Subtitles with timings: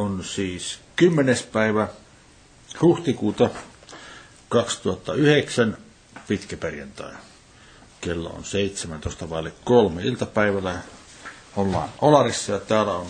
[0.00, 1.36] on siis 10.
[1.52, 1.88] päivä
[2.82, 3.50] huhtikuuta
[4.48, 5.76] 2009,
[6.28, 7.12] pitkä perjantai.
[8.00, 10.74] Kello on 17 vaille kolme iltapäivällä.
[11.56, 13.06] Ollaan Olarissa ja täällä on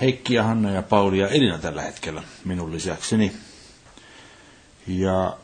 [0.00, 3.32] Heikki ja Hanna ja Pauli ja Elina tällä hetkellä minun lisäkseni.
[4.86, 5.36] Ja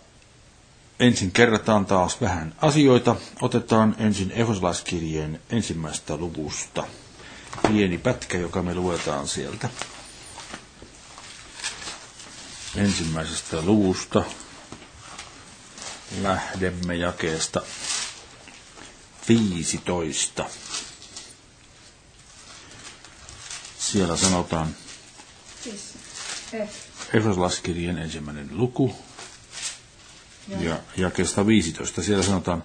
[1.01, 3.17] ensin kerrataan taas vähän asioita.
[3.43, 6.85] Otetaan ensin Efesolaiskirjeen ensimmäistä luvusta.
[7.69, 9.69] Pieni pätkä, joka me luetaan sieltä.
[12.77, 14.25] Ensimmäisestä luvusta
[16.23, 17.63] lähdemme jakeesta
[19.29, 20.45] 15.
[23.79, 24.77] Siellä sanotaan
[25.65, 25.95] Siis
[26.51, 27.15] F.
[27.15, 28.97] Efesolaiskirjeen ensimmäinen luku
[30.61, 32.03] ja jakeesta 15.
[32.03, 32.65] Siellä sanotaan,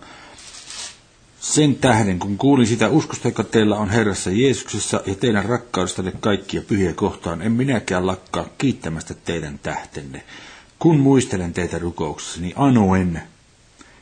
[1.53, 6.61] sen tähden, kun kuulin sitä uskosta, joka teillä on Herrassa Jeesuksessa ja teidän rakkaudestanne kaikkia
[6.61, 10.23] pyhiä kohtaan, en minäkään lakkaa kiittämästä teidän tähtenne.
[10.79, 13.21] Kun muistelen teitä rukouksessani, anoen,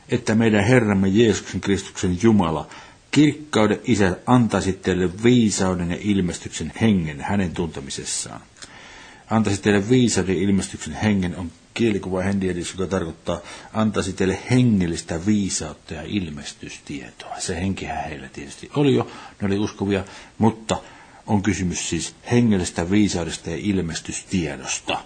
[0.08, 2.68] että meidän Herramme Jeesuksen Kristuksen Jumala,
[3.10, 8.40] kirkkauden Isä, antaisi teille viisauden ja ilmestyksen hengen hänen tuntemisessaan.
[9.30, 13.40] Antaisi teille viisauden ja ilmestyksen hengen on kielikuva hendiedis, joka tarkoittaa
[13.72, 17.34] antaisi teille hengellistä viisautta ja ilmestystietoa.
[17.38, 19.06] Se henkihän heillä tietysti oli jo,
[19.40, 20.04] ne oli uskovia,
[20.38, 20.78] mutta
[21.26, 24.98] on kysymys siis hengellistä viisaudesta ja ilmestystiedosta.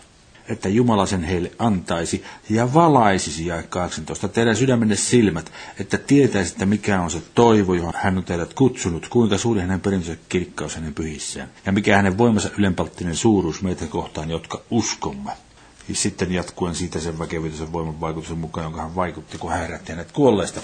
[0.48, 7.00] Että Jumala sen heille antaisi ja valaisisi ja 18 teidän sydämenne silmät, että tietäisitte mikä
[7.00, 11.48] on se toivo, johon hän on teidät kutsunut, kuinka suuri hänen perintönsä kirkkaus hänen pyhissään,
[11.66, 15.30] ja mikä hänen voimansa ylenpalttinen suuruus meitä kohtaan, jotka uskomme.
[15.90, 19.92] Ja sitten jatkuen siitä sen väkevyytisen voiman vaikutuksen mukaan, jonka hän vaikutti, kun hän herätti
[19.92, 20.60] hänet kuolleista.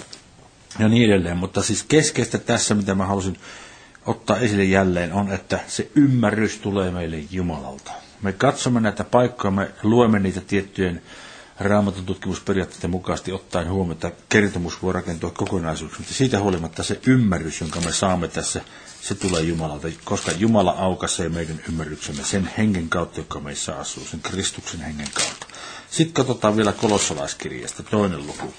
[0.79, 1.37] Ja niin edelleen.
[1.37, 3.37] Mutta siis keskeistä tässä, mitä mä halusin
[4.05, 7.91] ottaa esille jälleen, on, että se ymmärrys tulee meille Jumalalta.
[8.21, 11.01] Me katsomme näitä paikkoja, me luemme niitä tiettyjen
[11.59, 17.61] raamatun tutkimusperiaatteiden mukaisesti ottaen huomioon, että kertomus voi rakentua kokonaisuuksiksi, mutta siitä huolimatta se ymmärrys,
[17.61, 18.61] jonka me saamme tässä,
[19.01, 24.21] se tulee Jumalalta, koska Jumala aukaisee meidän ymmärryksemme sen hengen kautta, joka meissä asuu, sen
[24.21, 25.47] Kristuksen hengen kautta.
[25.91, 28.53] Sitten katsotaan vielä kolossalaiskirjasta toinen luku.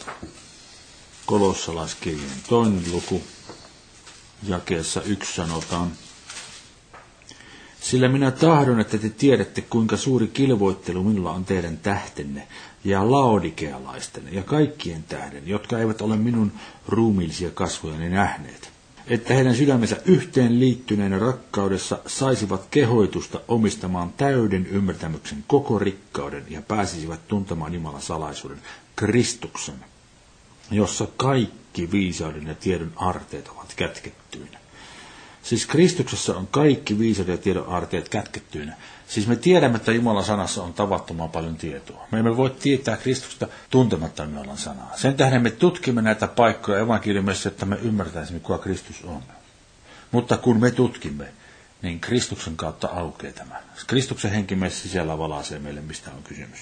[1.27, 3.23] Kolossalaiskirjan toinen luku,
[4.43, 5.93] jakeessa yksi sanotaan,
[7.81, 12.49] sillä minä tahdon, että te tiedätte, kuinka suuri kilvoittelu minulla on teidän tähtenne
[12.85, 16.53] ja laodikealaisten ja kaikkien tähden, jotka eivät ole minun
[16.89, 18.78] ruumiillisia kasvojani nähneet.
[19.09, 27.29] Että heidän sydämensä yhteen liittyneenä rakkaudessa saisivat kehoitusta omistamaan täyden ymmärtämyksen koko rikkauden ja pääsisivät
[27.29, 28.59] tuntemaan Jumalan salaisuuden
[28.97, 29.75] Kristuksen,
[30.71, 34.59] jossa kaikki viisauden ja tiedon arteet ovat kätkettyinä.
[35.43, 38.77] Siis Kristuksessa on kaikki viisauden ja tiedon aarteet kätkettyinä.
[39.09, 42.07] Siis me tiedämme, että Jumalan sanassa on tavattoman paljon tietoa.
[42.11, 44.93] Me emme voi tietää Kristusta tuntematta Jumalan sanaa.
[44.97, 49.23] Sen tähden me tutkimme näitä paikkoja evankeliumissa, että me ymmärtäisimme, kuka Kristus on.
[50.13, 51.29] Mutta kun me tutkimme,
[51.83, 53.63] niin Kristuksen kautta aukeaa tämä.
[53.87, 56.59] Kristuksen henki meissä sisällä valaisee meille, mistä on kysymys.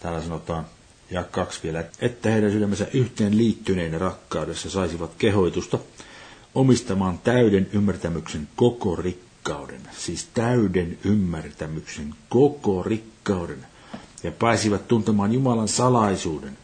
[0.00, 0.66] Täällä sanotaan,
[1.10, 5.78] ja kaksi vielä, että heidän sydämensä yhteen liittyneen rakkaudessa saisivat kehoitusta
[6.54, 8.96] omistamaan täyden ymmärtämyksen koko
[9.38, 13.66] rikkauden, siis täyden ymmärtämyksen koko rikkauden,
[14.22, 16.58] ja pääsivät tuntemaan Jumalan salaisuuden,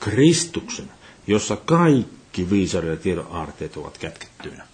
[0.00, 0.90] Kristuksen,
[1.26, 4.66] jossa kaikki viisauden ja tiedon aarteet ovat kätkettyinä.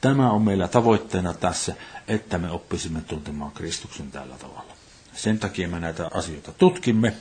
[0.00, 1.74] Tämä on meillä tavoitteena tässä,
[2.08, 4.72] että me oppisimme tuntemaan Kristuksen tällä tavalla.
[5.14, 7.14] Sen takia me näitä asioita tutkimme.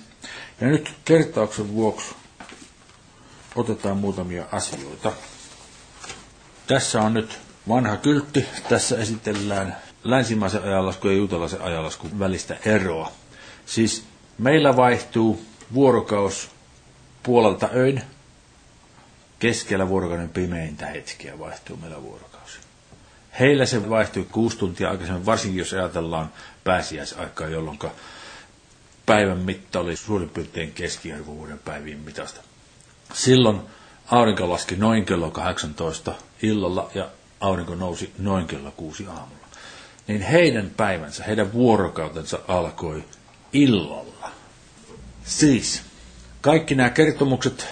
[0.62, 2.16] Ja nyt kertauksen vuoksi
[3.56, 5.12] otetaan muutamia asioita.
[6.68, 8.46] Tässä on nyt vanha kyltti.
[8.70, 13.12] Tässä esitellään länsimaisen ajanlaskun ja juutalaisen ajanlaskun välistä eroa.
[13.66, 14.04] Siis
[14.38, 16.50] meillä vaihtuu vuorokaus
[17.24, 18.02] puolelta öin.
[19.40, 22.60] Keskellä vuorokauden pimeintä hetkiä vaihtuu meillä vuorokausi.
[23.40, 26.32] Heillä se vaihtuu kuusi tuntia aikaisemmin, varsinkin jos ajatellaan
[26.64, 27.80] pääsiäisaikaa, jolloin
[29.06, 32.42] päivän mitta oli suurin piirtein keskiarvo vuoden päivien mitasta.
[33.14, 33.62] Silloin
[34.12, 37.10] aurinko laski noin kello 18 illalla ja
[37.40, 39.48] aurinko nousi noin kello 6 aamulla.
[40.08, 43.04] Niin heidän päivänsä, heidän vuorokautensa alkoi
[43.54, 44.32] illalla.
[45.24, 45.82] Siis,
[46.42, 47.68] kaikki nämä kertomukset,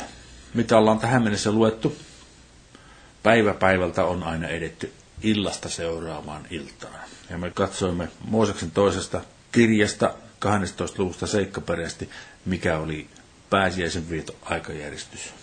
[0.53, 1.97] mitä ollaan tähän mennessä luettu,
[3.23, 6.93] päivä päivältä on aina edetty illasta seuraavaan iltaan.
[7.29, 9.21] Ja me katsoimme Mooseksen toisesta
[9.51, 11.03] kirjasta 12.
[11.03, 12.09] luvusta seikkaperäisesti,
[12.45, 13.07] mikä oli
[13.49, 15.33] pääsiäisen vieto aikajärjestys.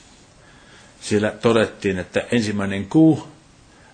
[1.00, 3.33] Siellä todettiin, että ensimmäinen kuu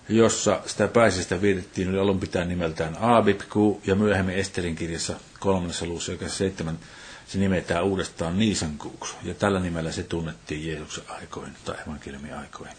[0.09, 6.11] jossa sitä pääsiäistä vietettiin, oli alun pitäen nimeltään Aabibku, ja myöhemmin Esterin kirjassa kolmannessa luvussa,
[6.11, 6.79] joka seitsemän,
[7.27, 9.13] se nimetään uudestaan Niisankuuksi.
[9.23, 12.75] Ja tällä nimellä se tunnettiin Jeesuksen aikoihin tai evankeliumin aikoihin.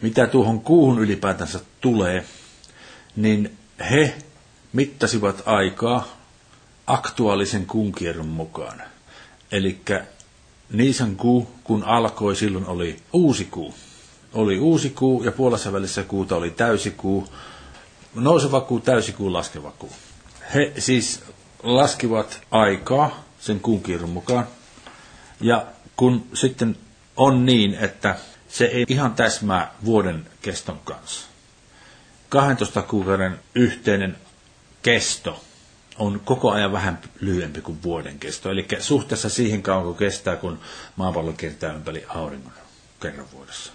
[0.00, 2.24] Mitä tuohon kuuhun ylipäätänsä tulee,
[3.16, 3.56] niin
[3.90, 4.14] he
[4.72, 6.16] mittasivat aikaa
[6.86, 8.82] aktuaalisen kuunkierron mukaan.
[9.52, 9.80] Eli
[10.72, 13.74] Niisan kuu, kun alkoi, silloin oli uusi kuu.
[14.36, 17.28] Oli uusi kuu ja puolessa välissä kuuta oli täysikuu.
[18.14, 19.92] Nouseva kuu, täysikuu, laskeva kuu.
[20.54, 21.22] He siis
[21.62, 24.46] laskivat aikaa sen kuunkierron mukaan.
[25.40, 25.66] Ja
[25.96, 26.76] kun sitten
[27.16, 28.16] on niin, että
[28.48, 31.26] se ei ihan täsmää vuoden keston kanssa.
[32.28, 34.16] 12 kuukauden yhteinen
[34.82, 35.44] kesto
[35.98, 38.50] on koko ajan vähän lyhyempi kuin vuoden kesto.
[38.50, 40.58] Eli suhteessa siihen kauan kun kestää, kun
[40.96, 42.52] maapallo kiertää ympäri auringon
[43.00, 43.72] kerran vuodessa.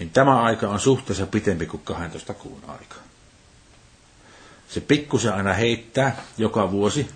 [0.00, 2.94] Niin tämä aika on suhteessa pitempi kuin 12 kuun aika.
[4.68, 7.10] Se pikkusen aina heittää joka vuosi,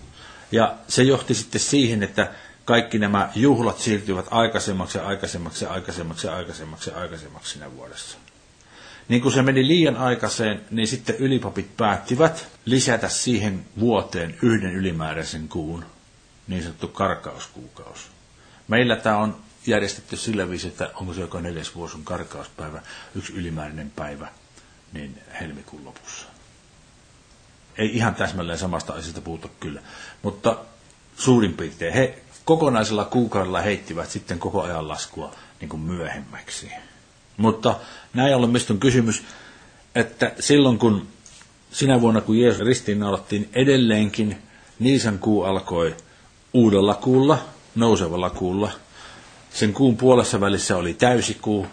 [0.51, 2.31] ja se johti sitten siihen, että
[2.65, 8.17] kaikki nämä juhlat siirtyvät aikaisemmaksi ja aikaisemmaksi ja aikaisemmaksi ja aikaisemmaksi ja aikaisemmaksi siinä vuodessa.
[9.07, 15.47] Niin kun se meni liian aikaiseen, niin sitten ylipapit päättivät lisätä siihen vuoteen yhden ylimääräisen
[15.47, 15.85] kuun,
[16.47, 18.07] niin sanottu karkauskuukaus.
[18.67, 22.81] Meillä tämä on järjestetty sillä viisi, että onko se joka neljäs vuosi on karkauspäivä,
[23.15, 24.27] yksi ylimääräinen päivä,
[24.93, 26.25] niin helmikuun lopussa.
[27.77, 29.81] Ei ihan täsmälleen samasta asiasta puhuta kyllä,
[30.23, 30.57] mutta
[31.17, 36.71] suurin piirtein he kokonaisella kuukaudella heittivät sitten koko ajan laskua niin kuin myöhemmäksi.
[37.37, 37.79] Mutta
[38.13, 39.23] näin ollen mistä on kysymys,
[39.95, 41.07] että silloin kun
[41.71, 44.37] sinä vuonna kun Jeesus ristiin naulattiin, edelleenkin
[44.79, 45.95] Niisan kuu alkoi
[46.53, 47.39] uudella kuulla,
[47.75, 48.71] nousevalla kuulla.
[49.55, 51.67] Sen kuun puolessa välissä oli täysikuu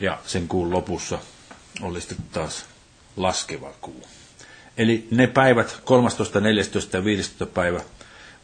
[0.00, 1.18] ja sen kuun lopussa
[1.82, 2.64] oli sitten taas
[3.16, 4.02] laskeva kuu.
[4.78, 7.80] Eli ne päivät 13, 14 ja 15 päivä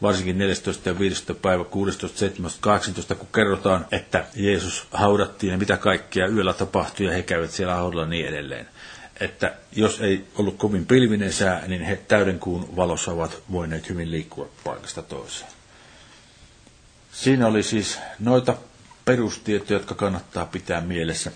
[0.03, 0.89] varsinkin 14.
[0.89, 1.35] ja 15.
[1.35, 7.13] päivä 16, 17, 18, kun kerrotaan, että Jeesus haudattiin ja mitä kaikkea yöllä tapahtui ja
[7.13, 8.69] he käyvät siellä haudalla niin edelleen.
[9.21, 14.11] Että jos ei ollut kovin pilvinen sää, niin he täyden kuun valossa ovat voineet hyvin
[14.11, 15.51] liikkua paikasta toiseen.
[17.13, 18.57] Siinä oli siis noita
[19.05, 21.33] perustietoja, jotka kannattaa pitää mielessä.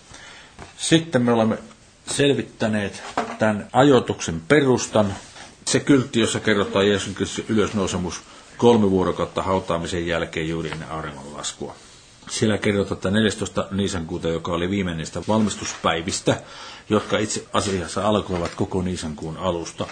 [0.78, 1.58] Sitten me olemme
[2.10, 3.02] selvittäneet
[3.38, 5.14] tämän ajoituksen perustan.
[5.64, 8.20] Se kyltti, jossa kerrotaan Jeesuksen ylösnousemus
[8.56, 11.74] kolme vuorokautta hautaamisen jälkeen juuri ennen auringonlaskua.
[12.30, 13.68] Siellä kerrotaan, että 14.
[13.70, 16.40] Niisankuuta, joka oli viimeistä valmistuspäivistä,
[16.88, 19.86] jotka itse asiassa alkoivat koko Niisankuun alusta.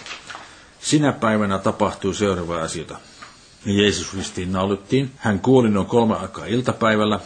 [0.79, 2.97] Sinä päivänä tapahtui seuraava asioita.
[3.65, 5.11] Jeesus ristiin naulittiin.
[5.17, 7.19] Hän kuoli noin kolme aikaa iltapäivällä.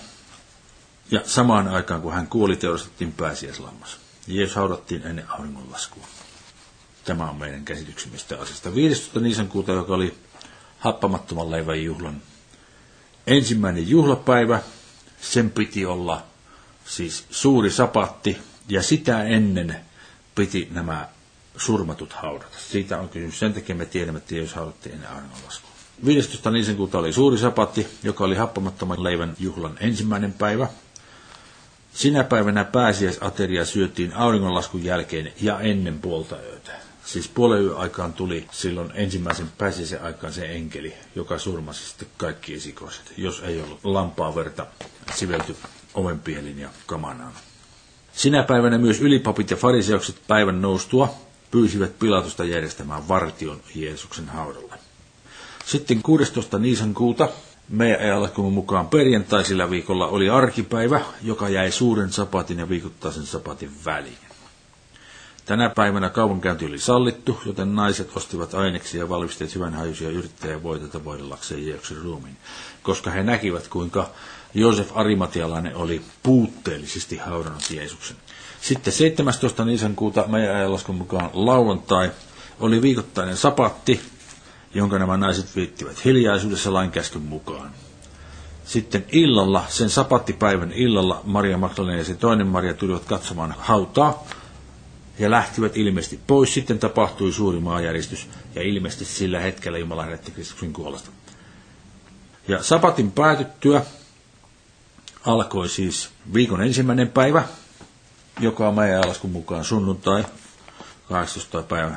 [1.12, 3.98] Ja samaan aikaan, kun hän kuoli, teurastettiin pääsiäislammas.
[4.28, 6.04] Jeesus haudattiin ennen auringonlaskua.
[7.06, 8.76] Tämä on meidän käsityksemme asiasta.
[8.76, 9.20] 15.
[9.20, 10.14] Niisankuuta, joka oli
[10.80, 12.22] happamattoman leivän juhlan
[13.28, 14.62] ensimmäinen juhlapäivä.
[15.22, 16.24] Sen piti olla
[16.86, 19.76] siis suuri sapatti ja sitä ennen
[20.36, 21.08] piti nämä
[21.58, 22.58] surmatut haudata.
[22.72, 23.40] Siitä on kysymys.
[23.40, 25.70] Sen takia me tiedämme, että jos haudattiin ennen auringonlaskua.
[26.06, 26.52] 15.
[26.52, 30.68] niisenkuuta oli suuri sapatti, joka oli happamattoman leivän juhlan ensimmäinen päivä.
[31.94, 36.72] Sinä päivänä pääsiäisateria syötiin auringonlaskun jälkeen ja ennen puolta yötä.
[37.06, 42.54] Siis puolen yön aikaan tuli silloin ensimmäisen pääsiäisen aikaan se enkeli, joka surmasi sitten kaikki
[42.54, 44.66] esikoiset, jos ei ollut lampaa verta
[45.16, 45.56] sivelty
[45.94, 47.34] ovenpielin ja kamanaan.
[48.14, 51.14] Sinä päivänä myös ylipapit ja fariseukset päivän noustua
[51.52, 54.74] pyysivät Pilatusta järjestämään vartion Jeesuksen haudalle.
[55.66, 56.60] Sitten 16.
[56.60, 57.30] Niisan kuuta
[57.70, 64.18] meidän ajallaskumme mukaan perjantaisilla viikolla oli arkipäivä, joka jäi suuren sapatin ja viikoittaisen sapatin väliin.
[65.46, 71.68] Tänä päivänä kaupankäynti oli sallittu, joten naiset ostivat aineksia ja valmistivat hyvän hajuisia yrittäjävoitetta voidellakseen
[71.68, 72.38] Jeesuksen ruumiin,
[72.84, 74.10] koska he näkivät, kuinka
[74.54, 78.18] Joosef Arimatialainen oli puutteellisesti haudannut Jeesuksen.
[78.62, 79.64] Sitten 17.
[79.96, 82.12] kuuta meidän ajanlaskun mukaan lauantai
[82.60, 84.02] oli viikoittainen sapatti,
[84.74, 87.72] jonka nämä naiset viittivät hiljaisuudessa lainkäskyn mukaan.
[88.66, 94.24] Sitten illalla, sen sapattipäivän illalla, Maria Magdalena ja se toinen Maria tulivat katsomaan hautaa,
[95.20, 96.54] ja lähtivät ilmeisesti pois.
[96.54, 101.10] Sitten tapahtui suuri maajäristys ja ilmeisesti sillä hetkellä Jumala herätti Kristuksen kuolesta.
[102.48, 103.82] Ja sapatin päätyttyä
[105.26, 107.44] alkoi siis viikon ensimmäinen päivä,
[108.40, 110.26] joka on meidän alaskun mukaan sunnuntai,
[111.08, 111.64] 18.
[111.64, 111.96] päivä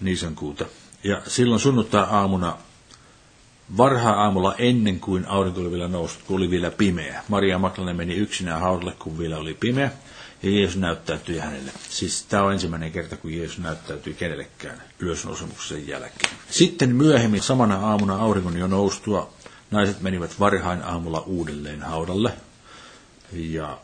[0.00, 0.66] Niisankuuta.
[1.06, 2.56] Ja silloin sunnuntai-aamuna,
[3.76, 7.22] varhaa aamulla ennen kuin aurinko oli vielä noussut, kun oli vielä pimeä.
[7.28, 9.90] Maria Maklane meni yksinään haudalle, kun vielä oli pimeä.
[10.42, 11.70] ja Jeesus näyttäytyi hänelle.
[11.88, 16.32] Siis tämä on ensimmäinen kerta, kun Jeesus näyttäytyi kenellekään ylösnousemuksen jälkeen.
[16.50, 19.32] Sitten myöhemmin samana aamuna auringon jo noustua
[19.70, 22.32] naiset menivät varhain aamulla uudelleen haudalle
[23.32, 23.78] ja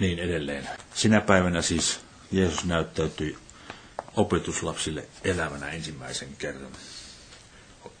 [0.00, 0.68] niin edelleen.
[0.94, 2.00] Sinä päivänä siis
[2.32, 3.38] Jeesus näyttäytyi
[4.16, 6.72] opetuslapsille elävänä ensimmäisen kerran.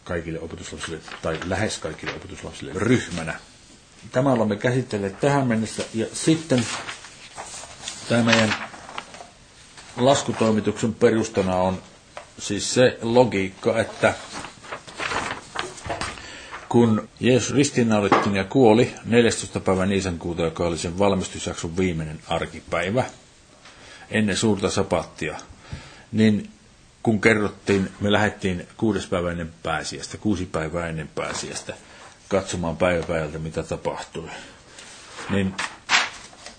[0.04, 3.34] Kaikille opetuslapsille, tai lähes kaikille opetuslapsille ryhmänä.
[4.12, 5.82] Tämä olemme käsitelleet tähän mennessä.
[5.94, 6.66] Ja sitten
[8.08, 8.54] tämä meidän
[9.96, 11.82] laskutoimituksen perustana on
[12.38, 14.14] siis se logiikka, että
[16.68, 19.60] kun Jeesus ristiinnaulittiin ja kuoli 14.
[19.60, 23.04] päivä Niisankuuta, joka oli sen valmistusjakson viimeinen arkipäivä,
[24.10, 25.38] ennen suurta sapattia,
[26.12, 26.50] niin
[27.02, 31.74] kun kerrottiin, me lähdettiin kuudes päivä ennen pääsiäistä, kuusi päivää ennen pääsiäistä,
[32.28, 34.28] katsomaan päivä päivältä, mitä tapahtui.
[35.30, 35.54] Niin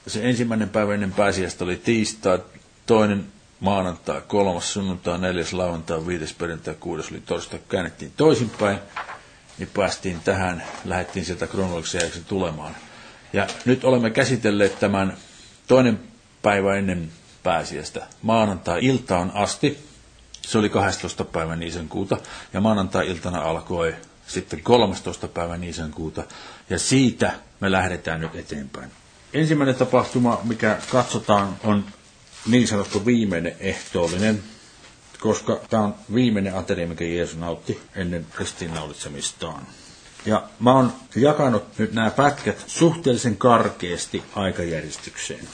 [0.08, 2.40] se ensimmäinen päivä ennen pääsiäistä oli tiistai,
[2.86, 3.26] toinen
[3.60, 7.60] maanantai, kolmas sunnuntai, neljäs lauantai, viides perjantai, kuudes oli torstai.
[7.70, 8.78] Käännettiin toisinpäin,
[9.58, 12.76] niin päästiin tähän, lähdettiin sieltä kronologisia tulemaan.
[13.34, 15.18] Ja nyt olemme käsitelleet tämän
[15.68, 16.00] toinen
[16.42, 17.12] päivä ennen
[17.44, 19.78] pääsiäistä maanantai-iltaan asti.
[20.42, 21.24] Se oli 12.
[21.26, 21.58] päivä
[21.90, 22.18] kuuta
[22.54, 23.96] ja maanantai-iltana alkoi
[24.28, 25.28] sitten 13.
[25.28, 25.56] päivä
[25.96, 26.24] kuuta
[26.70, 28.92] ja siitä me lähdetään nyt eteenpäin.
[29.34, 31.86] Ensimmäinen tapahtuma, mikä katsotaan, on
[32.48, 34.44] niin sanottu viimeinen ehtoollinen,
[35.20, 39.68] koska tämä on viimeinen ateria, mikä Jeesus nautti ennen ristiinnaulitsemistaan.
[40.26, 45.48] Ja mä oon jakanut nyt nämä pätkät suhteellisen karkeasti aikajärjestykseen.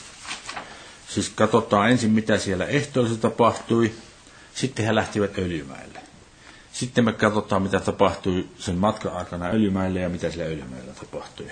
[1.10, 3.92] Siis katsotaan ensin, mitä siellä ehtoollisessa tapahtui,
[4.56, 6.00] sitten he lähtivät Öljymäelle.
[6.74, 11.48] Sitten me katsotaan, mitä tapahtui sen matkan aikana Öljymäelle ja mitä siellä Öljymäellä tapahtui.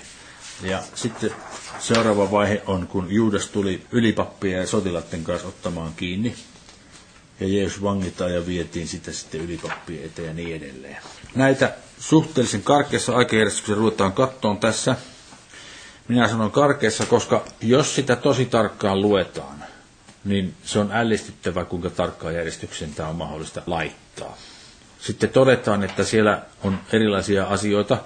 [0.64, 1.32] Ja sitten
[1.80, 6.36] seuraava vaihe on, kun Juudas tuli ylipappia ja sotilaiden kanssa ottamaan kiinni.
[7.40, 10.98] Ja Jeesus vangitaan ja vietiin sitä sitten ylipappia eteen ja niin edelleen.
[11.36, 14.96] Näitä suhteellisen karkeassa aikajärjestyksessä ruvetaan kattoon tässä.
[16.08, 19.64] Minä sanon karkeassa, koska jos sitä tosi tarkkaan luetaan,
[20.26, 24.38] niin se on ällistyttävä, kuinka tarkkaan järjestykseen tämä on mahdollista laittaa.
[25.00, 27.98] Sitten todetaan, että siellä on erilaisia asioita,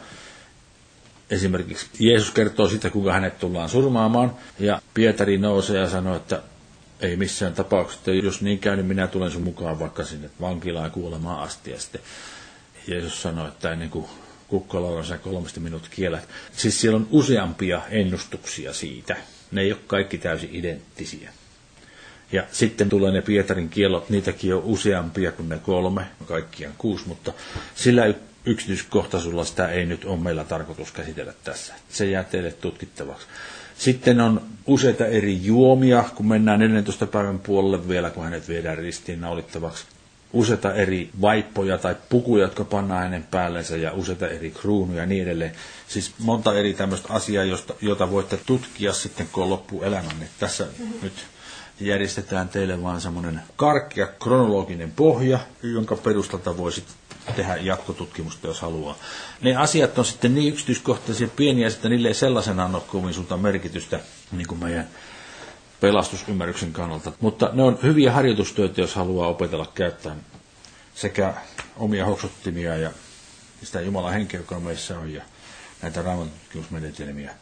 [1.31, 6.41] Esimerkiksi Jeesus kertoo sitä, kuinka hänet tullaan surmaamaan, ja Pietari nousee ja sanoo, että
[6.99, 11.39] ei missään tapauksessa, jos niin käy, niin minä tulen sun mukaan vaikka sinne vankilaan kuolemaan
[11.43, 11.71] asti.
[11.71, 12.01] Ja sitten
[12.87, 14.05] Jeesus sanoi, että ennen kuin
[14.51, 16.27] kukkalaudun sä kolmesti minut kielät.
[16.51, 19.15] Siis siellä on useampia ennustuksia siitä.
[19.51, 21.29] Ne ei ole kaikki täysin identtisiä.
[22.31, 27.33] Ja sitten tulee ne Pietarin kielot, niitäkin on useampia kuin ne kolme, kaikkiaan kuusi, mutta
[27.75, 28.13] sillä
[28.45, 31.73] yksityiskohtaisuudella sitä ei nyt ole meillä tarkoitus käsitellä tässä.
[31.89, 33.27] Se jää teille tutkittavaksi.
[33.77, 39.21] Sitten on useita eri juomia, kun mennään 14 päivän puolelle vielä, kun hänet viedään ristiin
[39.21, 39.85] naulittavaksi.
[40.33, 45.23] Useita eri vaippoja tai pukuja, jotka pannaan hänen päällensä ja useita eri kruunuja ja niin
[45.23, 45.51] edelleen.
[45.87, 50.27] Siis monta eri tämmöistä asiaa, josta, jota voitte tutkia sitten, kun on loppuelämänne.
[50.39, 50.93] Tässä mm-hmm.
[51.01, 51.13] nyt
[51.79, 56.85] järjestetään teille vaan semmoinen karkea kronologinen pohja, jonka perustalta voisit
[57.35, 58.95] tehdä jatkotutkimusta, jos haluaa.
[59.41, 63.99] Ne asiat on sitten niin yksityiskohtaisia pieniä, että niille ei sellaisena ole kovin merkitystä
[64.31, 64.87] niin kuin meidän
[65.81, 67.11] pelastusymmärryksen kannalta.
[67.21, 70.21] Mutta ne on hyviä harjoitustöitä, jos haluaa opetella käyttämään
[70.95, 71.33] sekä
[71.77, 72.91] omia hoksottimia ja
[73.63, 75.23] sitä Jumalan henkeä, joka meissä on, ja
[75.81, 77.33] näitä raamatutkimusmenetelmiä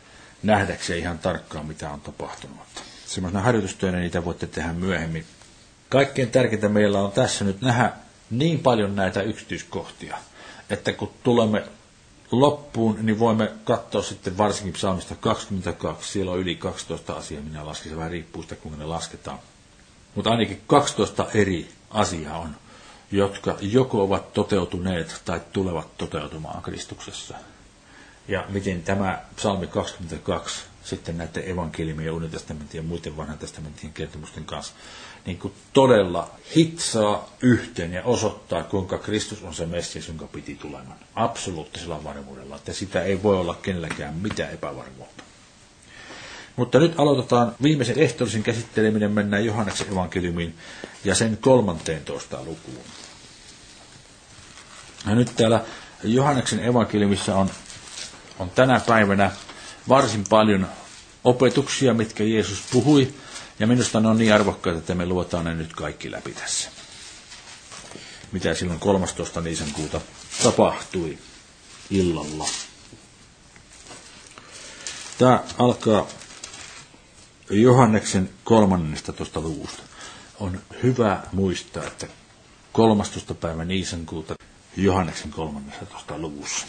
[0.44, 2.58] nähdäkseen ihan tarkkaan, mitä on tapahtunut.
[3.06, 5.26] Semmoisena harjoitustyönä niitä voitte tehdä myöhemmin.
[5.90, 7.92] Kaikkein tärkeintä meillä on tässä nyt nähdä
[8.30, 10.18] niin paljon näitä yksityiskohtia,
[10.70, 11.64] että kun tulemme
[12.32, 16.12] loppuun, niin voimme katsoa sitten varsinkin psalmista 22.
[16.12, 19.40] Siellä on yli 12 asiaa, minä lasken, se vähän riippuu sitä, kuinka ne lasketaan.
[20.16, 22.56] Mutta ainakin 12 eri asiaa on,
[23.12, 27.36] jotka joko ovat toteutuneet tai tulevat toteutumaan Kristuksessa.
[28.28, 33.94] Ja miten tämä psalmi 22 sitten näiden evankeliumien ja uuden testamentin ja muiden vanhan testamentin
[33.94, 34.74] kertomusten kanssa
[35.26, 41.00] niin kuin todella hitsaa yhteen ja osoittaa, kuinka Kristus on se Messias, jonka piti tulemaan.
[41.16, 45.24] Absoluuttisella varmuudella, että sitä ei voi olla kenelläkään mitään epävarmuutta.
[46.56, 50.56] Mutta nyt aloitetaan viimeisen ehtoollisen käsitteleminen, mennään Johanneksen evankeliumiin
[51.04, 52.86] ja sen 13 lukuun.
[55.08, 55.64] Ja nyt täällä
[56.04, 57.50] Johanneksen evankeliumissa on,
[58.40, 59.32] on tänä päivänä
[59.90, 60.68] varsin paljon
[61.24, 63.14] opetuksia, mitkä Jeesus puhui,
[63.60, 66.70] ja minusta ne on niin arvokkaita, että me luotaan ne nyt kaikki läpi tässä.
[68.32, 69.42] Mitä silloin 13.
[69.42, 70.02] niisankuuta
[70.44, 71.18] tapahtui
[71.90, 72.46] illalla.
[75.18, 76.08] Tämä alkaa
[77.50, 79.42] Johanneksen 13.
[79.42, 79.84] luvusta.
[80.40, 82.08] On hyvä muistaa, että
[82.74, 83.34] 13.
[83.34, 84.36] päivä Niisankuuta
[84.78, 86.18] Johanneksen 13.
[86.18, 86.66] luvussa.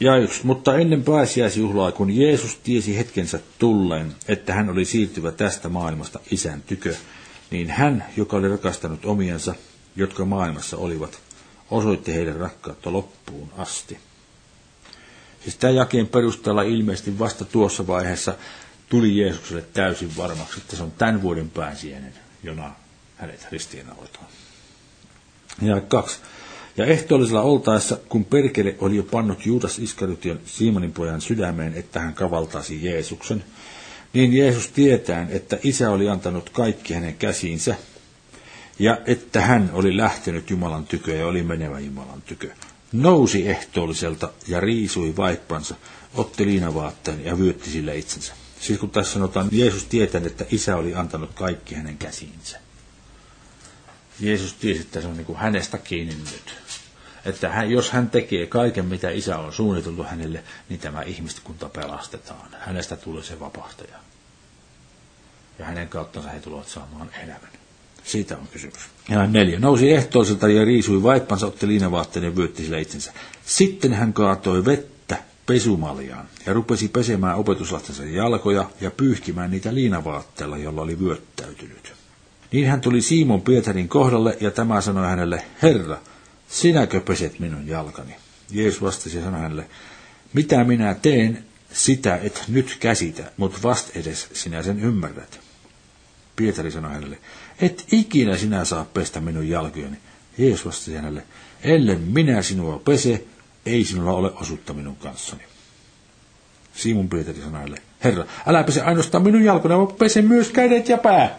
[0.00, 5.68] Ja yksi, mutta ennen pääsiäisjuhlaa, kun Jeesus tiesi hetkensä tulleen, että hän oli siirtyvä tästä
[5.68, 6.94] maailmasta isän tykö,
[7.50, 9.54] niin hän, joka oli rakastanut omiensa,
[9.96, 11.18] jotka maailmassa olivat,
[11.70, 13.98] osoitti heille rakkautta loppuun asti.
[15.42, 18.34] Siis tämä jakeen perusteella ilmeisesti vasta tuossa vaiheessa
[18.88, 22.74] tuli Jeesukselle täysin varmaksi, että se on tämän vuoden pääsiäinen, jona
[23.16, 24.26] hänet ristiinnaulataan.
[25.62, 26.18] Ja kaksi.
[26.78, 32.14] Ja ehtoollisella oltaessa, kun perkele oli jo pannut Juudas Iskariotion Simonin pojan sydämeen, että hän
[32.14, 33.44] kavaltaisi Jeesuksen,
[34.12, 37.74] niin Jeesus tietään, että isä oli antanut kaikki hänen käsiinsä,
[38.78, 42.50] ja että hän oli lähtenyt Jumalan tykö ja oli menevä Jumalan tykö.
[42.92, 45.74] Nousi ehtoolliselta ja riisui vaippansa,
[46.14, 48.32] otti liinavaatteen ja vyötti sille itsensä.
[48.60, 52.58] Siis kun tässä sanotaan, Jeesus tietää, että isä oli antanut kaikki hänen käsiinsä.
[54.20, 56.54] Jeesus tiesi, että se on niin kuin hänestä kiinni nyt.
[57.28, 62.48] Että hän, jos hän tekee kaiken, mitä isä on suunniteltu hänelle, niin tämä ihmiskunta pelastetaan.
[62.60, 63.98] Hänestä tulee se vapahtaja.
[65.58, 67.50] Ja hänen kauttansa he tulevat saamaan elämän.
[68.04, 68.78] Siitä on kysymys.
[69.08, 69.58] Ja neljä.
[69.58, 73.12] Nousi ehtoiselta ja riisui vaippansa, otti liinavaatteen ja vyötti sillä itsensä.
[73.46, 75.16] Sitten hän kaatoi vettä
[75.46, 81.92] pesumaljaan ja rupesi pesemään opetuslastensa jalkoja ja pyyhkimään niitä liinavaatteella, jolla oli vyöttäytynyt.
[82.52, 85.98] Niin hän tuli Simon Pietarin kohdalle ja tämä sanoi hänelle, Herra,
[86.48, 88.16] sinäkö peset minun jalkani?
[88.50, 89.68] Jeesus vastasi ja sanoi hänelle,
[90.32, 95.40] mitä minä teen, sitä et nyt käsitä, mutta vast edes sinä sen ymmärrät.
[96.36, 97.18] Pietari sanoi hänelle,
[97.60, 99.96] et ikinä sinä saa pestä minun jalkojani.
[100.38, 101.22] Jeesus vastasi hänelle,
[101.62, 103.24] ellen minä sinua pese,
[103.66, 105.42] ei sinulla ole osuutta minun kanssani.
[106.74, 110.98] Simon Pietari sanoi hänelle, Herra, älä pese ainoastaan minun jalkoni, vaan pese myös kädet ja
[110.98, 111.38] pää.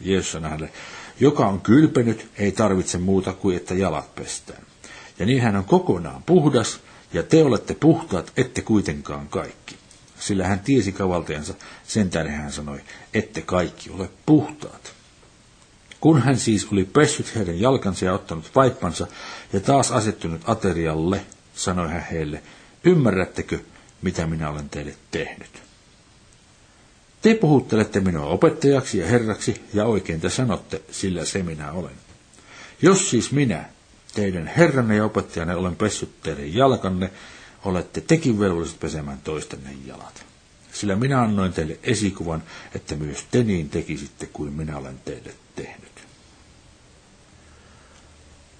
[0.00, 0.72] Jeesus sanoi hänelle,
[1.22, 4.62] joka on kylpenyt, ei tarvitse muuta kuin että jalat pestään.
[5.18, 6.80] Ja niin hän on kokonaan puhdas,
[7.12, 9.76] ja te olette puhtaat, ette kuitenkaan kaikki.
[10.18, 11.54] Sillä hän tiesi kavaltajansa,
[11.86, 12.80] sen tähden hän sanoi,
[13.14, 14.92] ette kaikki ole puhtaat.
[16.00, 19.06] Kun hän siis oli pessyt heidän jalkansa ja ottanut vaippansa
[19.52, 22.42] ja taas asettunut aterialle, sanoi hän heille,
[22.84, 23.58] ymmärrättekö,
[24.02, 25.71] mitä minä olen teille tehnyt?
[27.22, 31.94] Te puhuttelette minua opettajaksi ja herraksi, ja oikein te sanotte, sillä se minä olen.
[32.82, 33.64] Jos siis minä,
[34.14, 37.10] teidän herranne ja opettajanne, olen pessyt teidän jalkanne,
[37.64, 40.24] olette tekin velvolliset pesemään toistenne jalat.
[40.72, 42.42] Sillä minä annoin teille esikuvan,
[42.74, 45.92] että myös te niin tekisitte kuin minä olen teille tehnyt.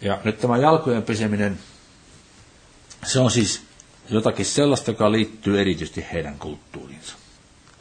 [0.00, 1.58] Ja nyt tämä jalkojen peseminen,
[3.06, 3.62] se on siis
[4.10, 7.21] jotakin sellaista, joka liittyy erityisesti heidän kulttuuriinsa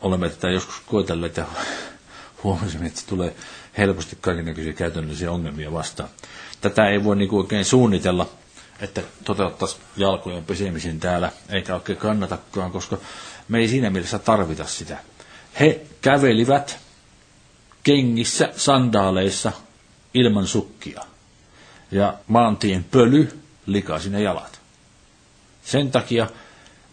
[0.01, 1.45] olemme tätä joskus koetelleet ja
[2.43, 3.35] huomasimme, että tulee
[3.77, 6.09] helposti kaikenlaisia käytännöllisiä ongelmia vastaan.
[6.61, 8.29] Tätä ei voi niin oikein suunnitella,
[8.79, 12.97] että toteuttaisiin jalkojen pesemisen täällä, eikä oikein kannatakaan, koska
[13.49, 14.97] me ei siinä mielessä tarvita sitä.
[15.59, 16.77] He kävelivät
[17.83, 19.51] kengissä, sandaaleissa,
[20.13, 21.01] ilman sukkia.
[21.91, 24.59] Ja maantien pöly likasi ne jalat.
[25.63, 26.27] Sen takia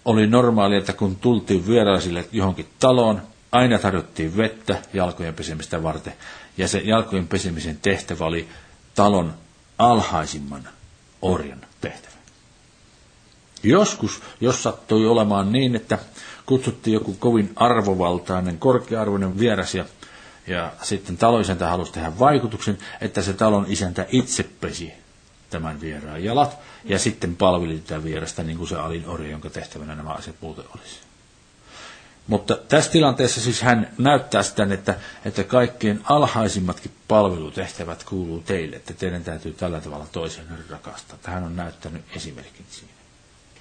[0.09, 6.13] oli normaali, että kun tultiin vieraisille johonkin taloon, aina tarjottiin vettä jalkojen pesemistä varten.
[6.59, 8.49] Ja se jalkojen pesemisen tehtävä oli
[8.95, 9.35] talon
[9.79, 10.69] alhaisimman
[11.23, 12.15] orjan tehtävä.
[13.63, 15.99] Joskus, jos sattui olemaan niin, että
[16.47, 19.85] kutsuttiin joku kovin arvovaltainen, korkearvoinen vieras ja,
[20.47, 24.93] ja sitten taloisäntä halusi tehdä vaikutuksen, että se talon isäntä itse pesi
[25.51, 29.95] tämän vieraan jalat ja sitten palveli tätä vierasta niin kuin se alin orja, jonka tehtävänä
[29.95, 30.99] nämä asiat muuten olisi.
[32.29, 38.95] Mutta tässä tilanteessa siis hän näyttää sitä, että, että kaikkein alhaisimmatkin palvelutehtävät kuuluu teille, että
[38.95, 41.15] teidän täytyy tällä tavalla toisen rakastaa.
[41.15, 42.93] Että hän on näyttänyt esimerkin siinä.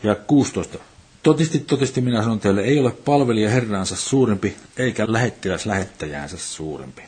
[0.03, 0.77] Ja 16.
[1.23, 7.01] Totisesti, totisesti minä sanon teille, ei ole palvelija herransa suurempi, eikä lähettiläs lähettäjäänsä suurempi.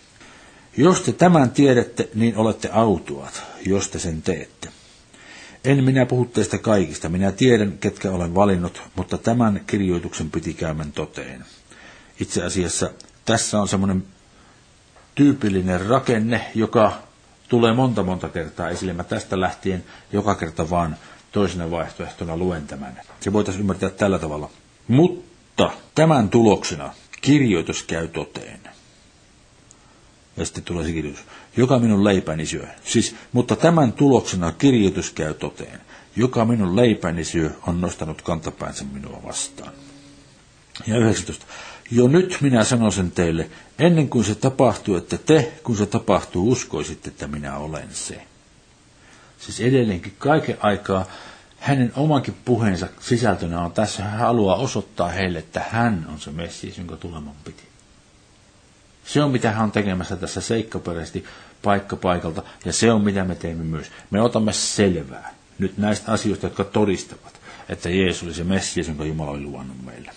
[0.78, 4.70] Jos te tämän tiedätte, niin olette autuat, jos te sen teette.
[5.64, 10.92] En minä puhu teistä kaikista, minä tiedän, ketkä olen valinnut, mutta tämän kirjoituksen piti käymän
[10.92, 11.46] toteen.
[12.20, 12.90] Itse asiassa
[13.26, 14.04] tässä on semmoinen
[15.16, 16.94] tyypillinen rakenne, joka
[17.50, 18.94] tulee monta monta kertaa esille.
[18.94, 20.98] Mä tästä lähtien joka kerta vaan
[21.32, 23.02] toisena vaihtoehtona luen tämän.
[23.20, 24.50] Se voitaisiin ymmärtää tällä tavalla.
[24.88, 28.60] Mutta tämän tuloksena kirjoitus käy toteen.
[30.40, 31.24] Ja sitten tulee se kirjoitus.
[31.58, 32.68] Joka minun leipäni syö.
[32.84, 35.82] Siis, mutta tämän tuloksena kirjoitus käy toteen.
[36.16, 39.74] Joka minun leipäni syö on nostanut kantapäänsä minua vastaan.
[40.88, 41.46] Ja 19.
[41.92, 43.50] Jo nyt minä sanon sen teille,
[43.80, 48.22] ennen kuin se tapahtuu, että te, kun se tapahtuu, uskoisitte, että minä olen se.
[49.40, 51.06] Siis edelleenkin kaiken aikaa
[51.60, 56.78] hänen omankin puheensa sisältönä on tässä, hän haluaa osoittaa heille, että hän on se Messias,
[56.78, 57.69] jonka tuleman piti.
[59.10, 61.26] Se on mitä hän on tekemässä tässä seikkaperäisesti
[61.64, 63.88] paikka paikalta, ja se on mitä me teemme myös.
[64.12, 69.32] Me otamme selvää nyt näistä asioista, jotka todistavat, että Jeesus oli se Messias, jonka Jumala
[69.32, 70.12] oli luvannut meille.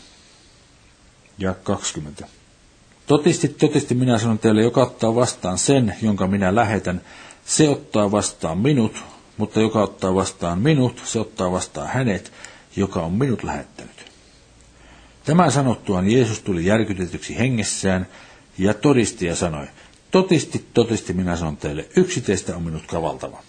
[1.38, 2.26] Ja 20.
[3.06, 7.00] Totisti, totisti minä sanon teille, joka ottaa vastaan sen, jonka minä lähetän,
[7.44, 9.04] se ottaa vastaan minut,
[9.36, 12.32] mutta joka ottaa vastaan minut, se ottaa vastaan hänet,
[12.76, 14.12] joka on minut lähettänyt.
[15.24, 18.06] Tämän sanottuaan Jeesus tuli järkytetyksi hengessään
[18.58, 19.66] ja todisti ja sanoi,
[20.10, 23.42] totisti, totisti minä sanon teille, yksi teistä on minut kavaltava.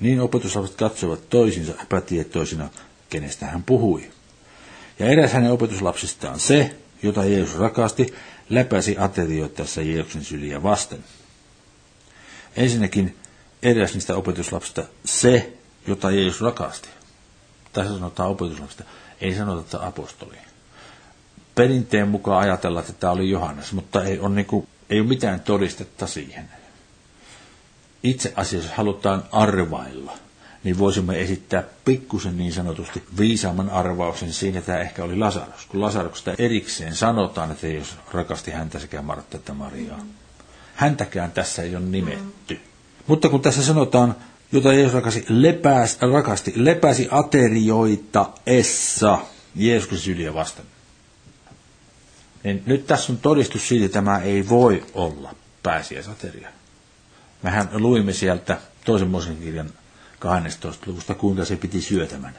[0.00, 2.68] Niin opetuslapset katsoivat toisinsa epätietoisina,
[3.10, 4.10] kenestä hän puhui.
[4.98, 8.14] Ja eräs hänen opetuslapsistaan se, jota Jeesus rakasti,
[8.50, 11.04] läpäsi aterioittaessa Jeesuksen syliä vasten.
[12.56, 13.16] Ensinnäkin
[13.62, 15.52] eräs niistä opetuslapsista se,
[15.86, 16.88] jota Jeesus rakasti.
[17.72, 18.84] Tässä sanotaan opetuslapsista,
[19.20, 20.36] ei sanota, että apostoli.
[21.60, 25.40] Perinteen mukaan ajatella, että tämä oli Johannes, mutta ei ole, niin kuin, ei ole mitään
[25.40, 26.48] todistetta siihen.
[28.02, 30.12] Itse asiassa halutaan arvailla,
[30.64, 35.66] niin voisimme esittää pikkusen niin sanotusti viisaamman arvauksen siinä, että tämä ehkä oli Lasarus.
[35.68, 40.00] Kun Lasaruksesta erikseen sanotaan, että Jeesus rakasti häntä sekä Martta että Mariaa.
[40.74, 42.60] Häntäkään tässä ei ole nimetty.
[43.06, 44.16] Mutta kun tässä sanotaan,
[44.52, 49.18] jota Jeesus rakasti, lepäs, rakasti, lepäsi aterioita essa
[49.54, 50.64] Jeesuksen syliä vasten.
[52.44, 56.48] Niin nyt tässä on todistus siitä, että tämä ei voi olla pääsiäisateria.
[57.42, 59.70] Mehän luimme sieltä toisen Mosen kirjan
[60.18, 60.90] 12.
[60.90, 62.34] luvusta, kuinka se piti syötämän.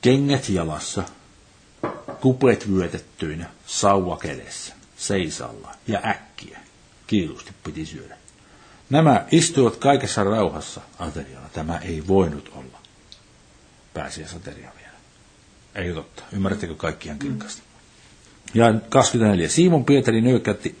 [0.00, 1.02] Kengät jalassa,
[2.20, 6.58] kupet vyötettyinä, sauva kädessä, seisalla ja äkkiä.
[7.06, 8.16] Kiilusti piti syödä.
[8.90, 11.48] Nämä istuivat kaikessa rauhassa aterialla.
[11.48, 12.78] Tämä ei voinut olla
[13.94, 14.96] pääsiäisateria vielä.
[15.74, 16.22] Ei totta.
[16.32, 17.62] Ymmärrättekö kaikkiaan kirkkaasti?
[18.54, 19.48] Ja 24.
[19.48, 20.78] Simon Pietari nyökkätti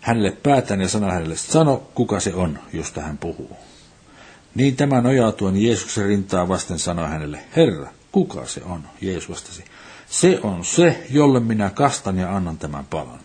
[0.00, 3.56] hänelle päätään ja sanoi hänelle, sano kuka se on, josta hän puhuu.
[4.54, 8.84] Niin tämä nojautuen Jeesuksen rintaa vasten sanoi hänelle, Herra, kuka se on?
[9.00, 9.64] Jeesus vastasi,
[10.10, 13.20] se on se, jolle minä kastan ja annan tämän palan.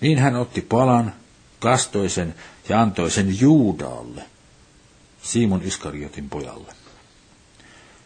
[0.00, 1.14] Niin hän otti palan,
[1.58, 2.34] kastoi sen
[2.68, 4.22] ja antoi sen Juudaalle,
[5.22, 6.72] Simon Iskariotin pojalle.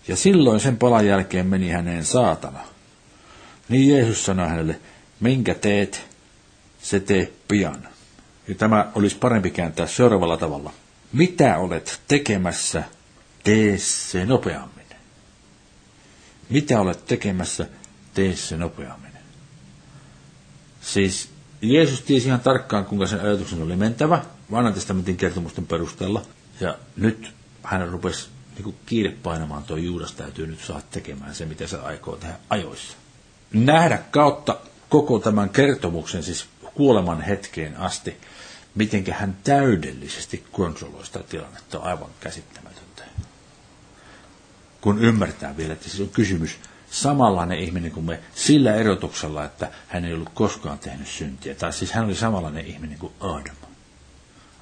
[0.09, 2.61] Ja silloin sen palan jälkeen meni häneen saatana.
[3.69, 4.81] Niin Jeesus sanoi hänelle,
[5.23, 6.03] minkä teet,
[6.83, 7.89] se tee pian.
[8.49, 10.73] Ja tämä olisi parempi kääntää seuraavalla tavalla.
[11.13, 12.83] Mitä olet tekemässä,
[13.45, 14.87] tee se nopeammin.
[16.51, 17.67] Mitä olet tekemässä,
[18.15, 19.13] tee se nopeammin.
[20.81, 21.29] Siis
[21.63, 26.23] Jeesus tiesi ihan tarkkaan, kuinka sen ajatuksen oli mentävä, vanhan testamentin kertomusten perusteella.
[26.61, 27.31] Ja nyt
[27.63, 31.77] hän rupesi niin kuin kiire painamaan, tuo Juudas täytyy nyt saada tekemään se, mitä se
[31.77, 32.97] aikoo tehdä ajoissa.
[33.53, 34.57] Nähdä kautta
[34.93, 38.17] koko tämän kertomuksen, siis kuoleman hetkeen asti,
[38.75, 43.03] miten hän täydellisesti kontrolloi sitä tilannetta, on aivan käsittämätöntä.
[44.81, 46.59] Kun ymmärtää vielä, että siis on kysymys
[46.91, 51.55] samanlainen ihminen kuin me sillä erotuksella, että hän ei ollut koskaan tehnyt syntiä.
[51.55, 53.57] Tai siis hän oli samanlainen ihminen kuin Adam.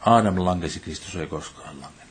[0.00, 2.09] Adam lankesi, Kristus ei koskaan langennut.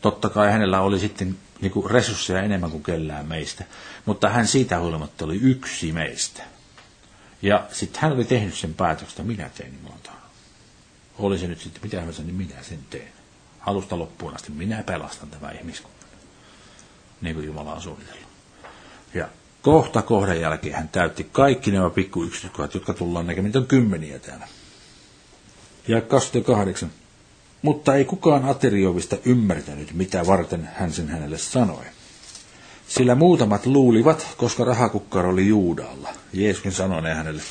[0.00, 3.64] Totta kai hänellä oli sitten niin kuin resursseja enemmän kuin kellään meistä,
[4.06, 6.42] mutta hän siitä huolimatta oli yksi meistä.
[7.42, 10.10] Ja sitten hän oli tehnyt sen päätöksen, minä teen niin monta.
[11.18, 13.12] Oli se nyt sitten mitä hän niin minä sen teen.
[13.60, 15.98] Alusta loppuun asti minä pelastan tämän ihmiskunnan.
[17.20, 18.28] Niin kuin Jumala on suunnitellut.
[19.14, 19.28] Ja
[19.62, 23.56] kohta kohdan jälkeen hän täytti kaikki nämä pikku yksityiskohdat, jotka tullaan näkemään.
[23.56, 24.48] On kymmeniä täällä.
[25.88, 26.90] Ja 28.
[27.62, 31.84] Mutta ei kukaan ateriovista ymmärtänyt, mitä varten hän sen hänelle sanoi.
[32.88, 36.08] Sillä muutamat luulivat, koska rahakukkaro oli Juudalla.
[36.32, 37.42] Jeesuksen sanoi hänelle,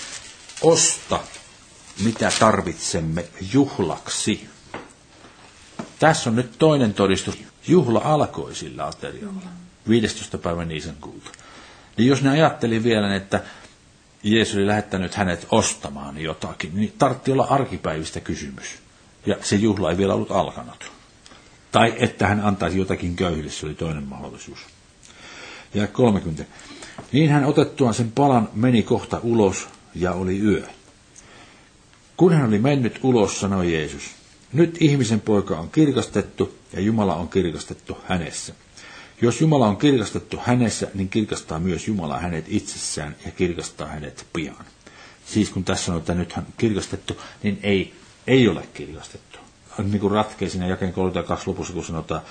[0.62, 1.20] osta
[2.04, 4.50] mitä tarvitsemme juhlaksi.
[6.00, 7.38] Tässä on nyt toinen todistus.
[7.68, 9.42] Juhla alkoi sillä ateriolla.
[9.90, 10.38] 15.
[10.38, 10.66] päivä
[11.02, 11.30] kuuta.
[11.98, 13.44] Niin jos ne ajatteli vielä, että
[14.24, 18.87] Jeesus oli lähettänyt hänet ostamaan jotakin, niin tartti olla arkipäivistä kysymys.
[19.28, 20.92] Ja se juhla ei vielä ollut alkanut.
[21.72, 24.60] Tai että hän antaisi jotakin köyhille, se oli toinen mahdollisuus.
[25.74, 26.46] Ja 30.
[27.12, 30.64] Niin hän otettuaan sen palan meni kohta ulos ja oli yö.
[32.18, 34.04] Kun hän oli mennyt ulos, sanoi Jeesus,
[34.54, 38.54] nyt ihmisen poika on kirkastettu ja Jumala on kirkastettu hänessä.
[39.22, 44.66] Jos Jumala on kirkastettu hänessä, niin kirkastaa myös Jumala hänet itsessään ja kirkastaa hänet pian.
[45.26, 47.94] Siis kun tässä sanotaan, että nythän kirkastettu, niin ei,
[48.28, 49.40] ei ole kirkastettu.
[49.78, 52.22] Niin kuin ratkee siinä jakeen 32 lopussa, kun sanotaan,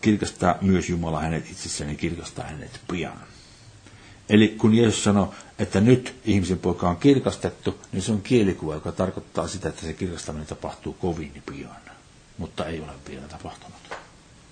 [0.00, 3.18] kirkastaa myös Jumala hänet itsessään ja kirkastaa hänet pian.
[4.28, 8.92] Eli kun Jeesus sanoi, että nyt ihmisen poika on kirkastettu, niin se on kielikuva, joka
[8.92, 11.76] tarkoittaa sitä, että se kirkastaminen tapahtuu kovin pian.
[12.38, 13.76] Mutta ei ole vielä tapahtunut.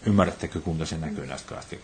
[0.06, 1.76] Ymmärrättekö, kuinka se näkyy näistä kahdesta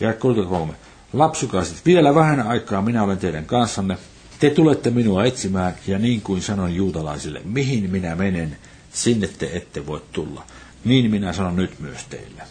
[0.00, 0.74] Ja 33.
[1.12, 3.98] Lapsukaiset, vielä vähän aikaa minä olen teidän kanssanne.
[4.40, 8.56] Te tulette minua etsimään, ja niin kuin sanoin juutalaisille, mihin minä menen,
[8.92, 10.44] sinne te ette voi tulla.
[10.84, 12.42] Niin minä sanon nyt myös teille.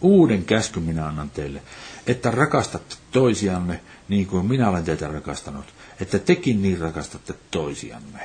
[0.00, 1.62] Uuden käskyn minä annan teille,
[2.06, 5.64] että rakastatte toisianne niin kuin minä olen teitä rakastanut,
[6.00, 8.20] että tekin niin rakastatte toisianne.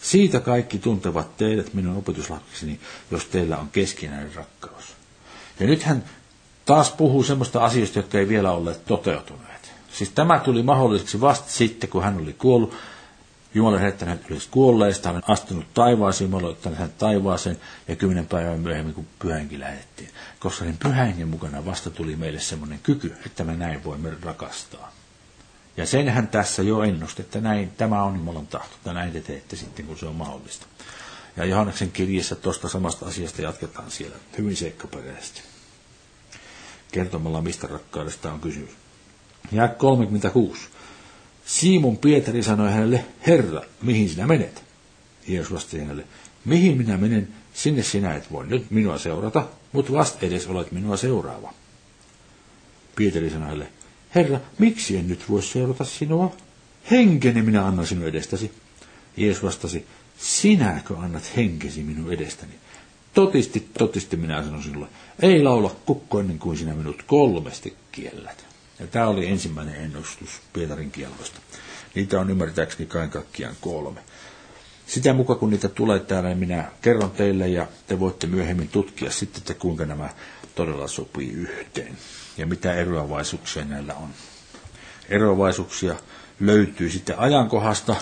[0.00, 4.84] Siitä kaikki tuntevat teidät minun opetuslapseni, jos teillä on keskinäinen rakkaus.
[5.60, 6.04] Ja nyt hän
[6.64, 9.61] taas puhuu semmoista asioista, jotka ei vielä olleet toteutuneet.
[9.92, 12.74] Siis tämä tuli mahdolliseksi vasta sitten, kun hän oli kuollut.
[13.54, 18.26] Jumala herättänyt hänet ylös kuolleista, hän on astunut taivaaseen, Jumala ottanut hänet taivaaseen, ja kymmenen
[18.26, 20.08] päivän myöhemmin, kun pyhänkin lähdettiin.
[20.40, 24.92] Koska sen pyhänkin mukana vasta tuli meille semmoinen kyky, että me näin voimme rakastaa.
[25.76, 29.56] Ja senhän tässä jo ennusti, että näin, tämä on Jumalan tahto, että näin te teette
[29.56, 30.66] sitten, kun se on mahdollista.
[31.36, 35.42] Ja Johanneksen kirjassa tuosta samasta asiasta jatketaan siellä hyvin seikkaperäisesti.
[36.92, 38.81] Kertomalla, mistä rakkaudesta on kysymys.
[39.52, 40.60] Ja 36.
[41.46, 44.62] Simon Pietari sanoi hänelle, Herra, mihin sinä menet?
[45.28, 46.04] Jeesus vastasi hänelle,
[46.44, 50.96] mihin minä menen, sinne sinä et voi nyt minua seurata, mutta vast edes olet minua
[50.96, 51.54] seuraava.
[52.96, 53.68] Pietari sanoi hänelle,
[54.14, 56.36] Herra, miksi en nyt voi seurata sinua?
[56.90, 58.52] Henkeni minä annan sinun edestäsi.
[59.16, 59.86] Jeesus vastasi,
[60.18, 62.52] sinäkö annat henkesi minun edestäni?
[63.14, 64.86] Totisti, totisti minä sanon sinulle,
[65.22, 68.51] ei laula kukko ennen kuin sinä minut kolmesti kiellät.
[68.82, 71.40] Ja tämä oli ensimmäinen ennustus Pietarin kiellosta.
[71.94, 74.00] Niitä on ymmärtääkseni kaiken kaikkiaan kolme.
[74.86, 79.10] Sitä mukaan kun niitä tulee täällä, niin minä kerron teille ja te voitte myöhemmin tutkia
[79.10, 80.08] sitten, että kuinka nämä
[80.54, 81.96] todella sopii yhteen
[82.38, 84.08] ja mitä eroavaisuuksia näillä on.
[85.08, 85.94] Eroavaisuuksia
[86.40, 87.96] löytyy sitten ajankohdasta,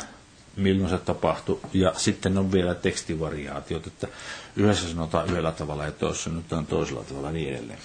[0.56, 4.08] milloin se tapahtui, ja sitten on vielä tekstivariaatiot, että
[4.56, 7.78] yhdessä sanotaan yhdellä tavalla ja toisessa sanotaan toisella tavalla niin edelleen.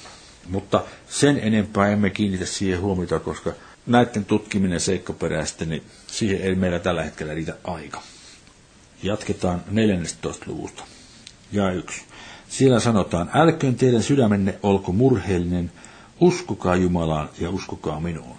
[0.50, 3.52] Mutta sen enempää emme kiinnitä siihen huomiota, koska
[3.88, 8.02] näiden tutkiminen seikkaperäisesti, niin siihen ei meillä tällä hetkellä riitä aika.
[9.04, 10.46] Jatketaan 14.
[10.48, 10.84] luvusta.
[11.52, 12.02] Ja yksi.
[12.50, 15.72] Siellä sanotaan, älköön teidän sydämenne olko murheellinen,
[16.20, 18.38] uskokaa Jumalaan ja uskokaa minuun.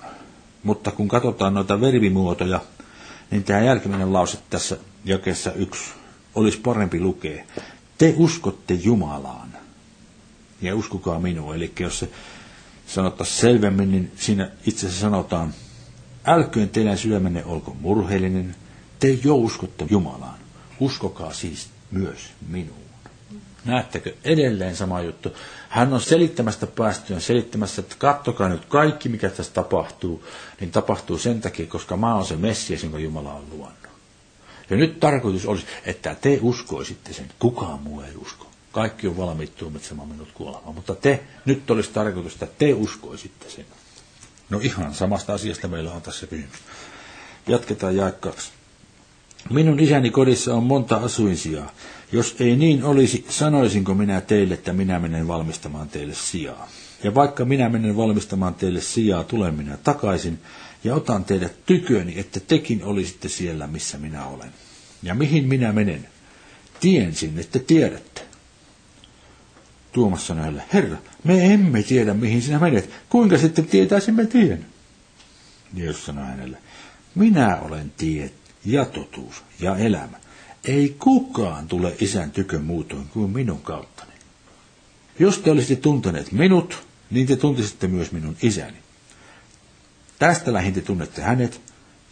[0.62, 2.60] Mutta kun katsotaan noita verbimuotoja,
[3.30, 5.84] niin tämä jälkimmäinen lause tässä jakeessa yksi
[6.34, 7.44] olisi parempi lukea.
[7.98, 9.55] Te uskotte Jumalaan
[10.62, 11.54] ja uskokaa minuun.
[11.54, 12.08] Eli jos se
[12.86, 15.54] sanottaisiin selvemmin, niin siinä itse asiassa sanotaan,
[16.24, 18.56] älköön teidän sydämenne olko murheellinen,
[19.00, 20.38] te jo uskotte Jumalaan.
[20.80, 22.86] Uskokaa siis myös minuun.
[23.64, 25.32] Näettekö edelleen sama juttu?
[25.68, 30.24] Hän on selittämästä päästyön selittämässä, että kattokaa nyt kaikki, mikä tässä tapahtuu,
[30.60, 33.76] niin tapahtuu sen takia, koska mä oon se Messias, jonka Jumala on luonut.
[34.70, 37.26] Ja nyt tarkoitus olisi, että te uskoisitte sen.
[37.38, 38.45] Kukaan muu ei usko.
[38.76, 40.74] Kaikki on valmiit tuomitsemaan minut kuolemaan.
[40.74, 43.64] Mutta te, nyt olisi tarkoitus, että te uskoisitte sen.
[44.50, 46.58] No ihan samasta asiasta meillä on tässä kysymys.
[47.46, 48.50] Jatketaan jae kaksi.
[49.50, 51.70] Minun isäni kodissa on monta asuinsijaa.
[52.12, 56.68] Jos ei niin olisi, sanoisinko minä teille, että minä menen valmistamaan teille sijaa.
[57.04, 60.38] Ja vaikka minä menen valmistamaan teille sijaa, tulen minä takaisin
[60.84, 64.50] ja otan teidät tyköni, että tekin olisitte siellä, missä minä olen.
[65.02, 66.08] Ja mihin minä menen?
[66.80, 68.25] Tien sinne, että tiedätte.
[69.96, 72.90] Tuomas sanoi hänelle, Herra, me emme tiedä, mihin sinä menet.
[73.08, 74.66] Kuinka sitten tietäisimme tien?
[75.74, 76.58] Jeesus sanoi hänelle,
[77.14, 78.30] minä olen tie
[78.64, 80.18] ja totuus ja elämä.
[80.64, 84.12] Ei kukaan tule isän tykö muutoin kuin minun kauttani.
[85.18, 88.78] Jos te olisitte tunteneet minut, niin te tuntisitte myös minun isäni.
[90.18, 91.60] Tästä lähin te tunnette hänet,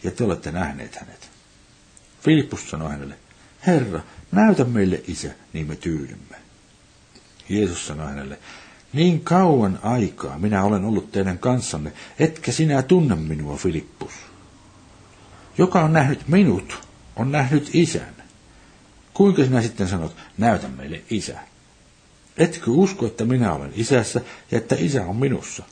[0.03, 1.29] ja te olette nähneet hänet.
[2.21, 3.15] Filippus sanoi hänelle,
[3.67, 6.44] Herra, näytä meille isä, niin me tyydymme.
[7.49, 8.39] Jeesus sanoi hänelle,
[8.93, 14.11] niin kauan aikaa minä olen ollut teidän kanssanne, etkä sinä tunne minua, Filippus.
[15.57, 18.15] Joka on nähnyt minut, on nähnyt isän.
[19.13, 21.39] Kuinka sinä sitten sanot, näytä meille isä?
[22.37, 25.63] Etkö usko, että minä olen isässä ja että isä on minussa?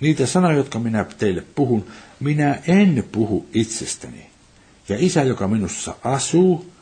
[0.00, 1.86] Niitä sanoja, jotka minä teille puhun,
[2.20, 4.30] minä en puhu itsestäni.
[4.88, 6.72] Ja isä, joka minussa asuu,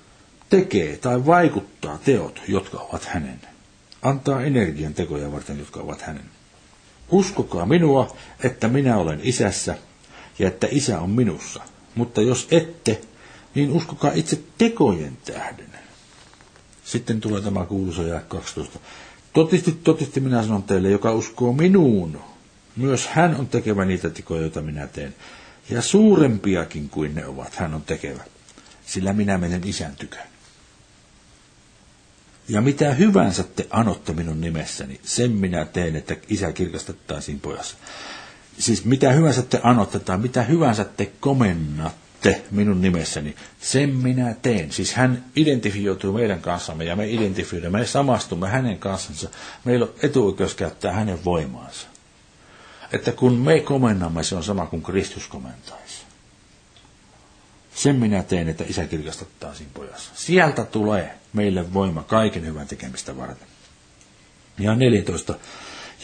[0.50, 3.40] tekee tai vaikuttaa teot, jotka ovat hänen.
[4.06, 6.24] Antaa energian tekoja varten, jotka ovat hänen.
[7.10, 9.78] Uskokaa minua, että minä olen isässä
[10.38, 11.62] ja että isä on minussa.
[11.94, 13.00] Mutta jos ette,
[13.54, 15.66] niin uskokaa itse tekojen tähden.
[16.84, 18.78] Sitten tulee tämä kuuluisa ja 12.
[19.32, 22.20] Totisti, totisti minä sanon teille, joka uskoo minuun.
[22.76, 25.14] Myös hän on tekevä niitä tekoja, joita minä teen.
[25.70, 28.24] Ja suurempiakin kuin ne ovat, hän on tekevä.
[28.86, 30.35] Sillä minä menen isän tykön.
[32.48, 37.76] Ja mitä hyvänsä te anotte minun nimessäni, sen minä teen, että isä kirkastettaisiin pojassa.
[38.58, 44.72] Siis mitä hyvänsä te anotte tai mitä hyvänsä te komennatte minun nimessäni, sen minä teen.
[44.72, 49.28] Siis hän identifioituu meidän kanssamme ja me identifioimme, me samastumme hänen kanssansa.
[49.64, 51.86] Meillä on etuoikeus käyttää hänen voimaansa.
[52.92, 55.85] Että kun me komennamme, se on sama kuin Kristus komentaisi.
[57.76, 60.10] Sen minä teen, että isä kirkastettaisiin pojassa.
[60.14, 63.48] Sieltä tulee meille voima kaiken hyvän tekemistä varten.
[64.58, 65.34] Ja 14.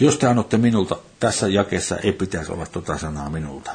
[0.01, 3.71] Jos te annotte minulta, tässä jakeessa ei pitäisi olla tuota sanaa minulta.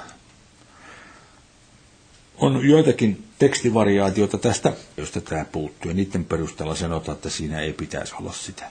[2.38, 8.14] On joitakin tekstivariaatioita tästä, josta tämä puuttuu, ja niiden perusteella sanotaan, että siinä ei pitäisi
[8.20, 8.66] olla sitä.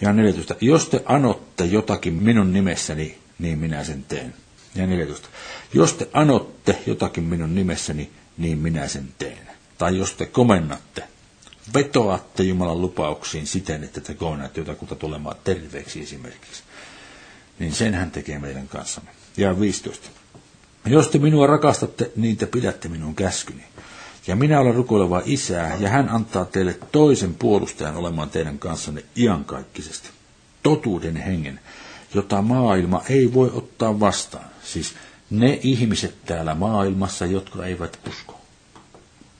[0.00, 0.54] Ja 14.
[0.60, 4.34] Jos te anotte jotakin minun nimessäni, niin minä sen teen.
[4.74, 5.28] Ja 14.
[5.72, 9.46] Jos te anotte jotakin minun nimessäni, niin minä sen teen.
[9.78, 11.04] Tai jos te komennatte,
[11.74, 16.62] vetoatte Jumalan lupauksiin siten, että te komennatte jotakuta tulemaan terveeksi esimerkiksi,
[17.58, 19.10] niin sen hän tekee meidän kanssamme.
[19.36, 20.08] Ja 15.
[20.86, 23.64] Jos te minua rakastatte, niin te pidätte minun käskyni.
[24.26, 30.08] Ja minä olen rukoileva isää, ja hän antaa teille toisen puolustajan olemaan teidän kanssanne iankaikkisesti.
[30.62, 31.60] Totuuden hengen,
[32.14, 34.51] jota maailma ei voi ottaa vastaan.
[34.64, 34.94] Siis
[35.30, 38.40] ne ihmiset täällä maailmassa, jotka eivät usko,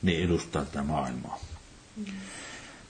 [0.03, 1.41] niin edustaa tätä maailmaa.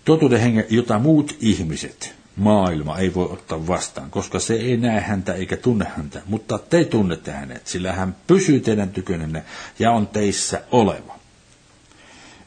[0.05, 5.35] Totuuden hengen, jota muut ihmiset, maailma ei voi ottaa vastaan, koska se ei näe häntä
[5.35, 9.45] eikä tunne häntä, mutta te tunnette hänet, sillä hän pysyy teidän tykönenne
[9.79, 11.19] ja on teissä oleva.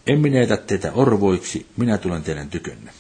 [0.08, 2.92] En minä teitä orvoiksi, minä tulen teidän tykönne.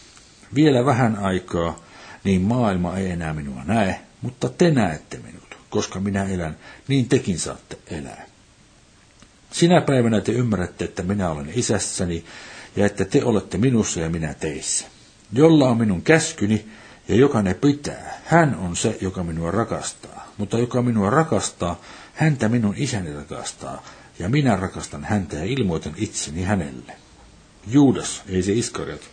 [0.55, 1.79] Vielä vähän aikaa,
[2.23, 5.44] niin maailma ei enää minua näe, mutta te näette minut,
[5.75, 6.57] koska minä elän,
[6.87, 8.25] niin tekin saatte elää.
[9.51, 12.25] Sinä päivänä te ymmärrätte, että minä olen isässäni
[12.75, 14.85] ja että te olette minussa ja minä teissä.
[15.33, 16.65] Jolla on minun käskyni
[17.07, 20.33] ja joka ne pitää, hän on se, joka minua rakastaa.
[20.37, 21.81] Mutta joka minua rakastaa,
[22.13, 23.83] häntä minun isäni rakastaa,
[24.19, 26.93] ja minä rakastan häntä ja ilmoitan itseni hänelle.
[27.67, 29.09] Juudas, ei se Iskariot,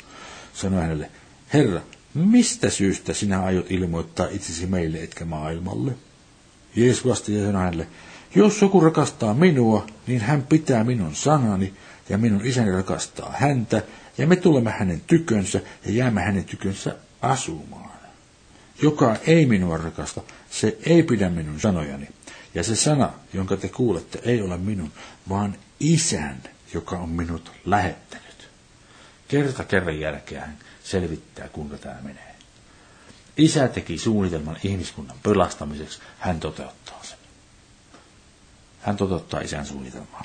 [0.55, 1.11] sanoi hänelle,
[1.53, 1.81] Herra,
[2.15, 5.93] mistä syystä sinä aiot ilmoittaa itsesi meille etkä maailmalle?
[6.77, 7.87] Jeesus vastasi ja sanoi hänelle,
[8.35, 11.75] jos joku rakastaa minua, niin hän pitää minun sanani,
[12.09, 13.83] ja minun isäni rakastaa häntä,
[14.19, 17.93] ja me tulemme hänen tykönsä ja jäämme hänen tykönsä asumaan.
[18.83, 22.09] Joka ei minua rakasta, se ei pidä minun sanojani.
[22.55, 24.93] Ja se sana, jonka te kuulette, ei ole minun,
[25.29, 26.43] vaan isän,
[26.75, 28.49] joka on minut lähettänyt.
[29.29, 32.32] Kerta kerran jälkeen hän selvittää, kuinka tämä menee.
[33.37, 37.19] Isä teki suunnitelman ihmiskunnan pelastamiseksi, hän toteuttaa sen.
[38.81, 40.25] Hän toteuttaa isän suunnitelmaa.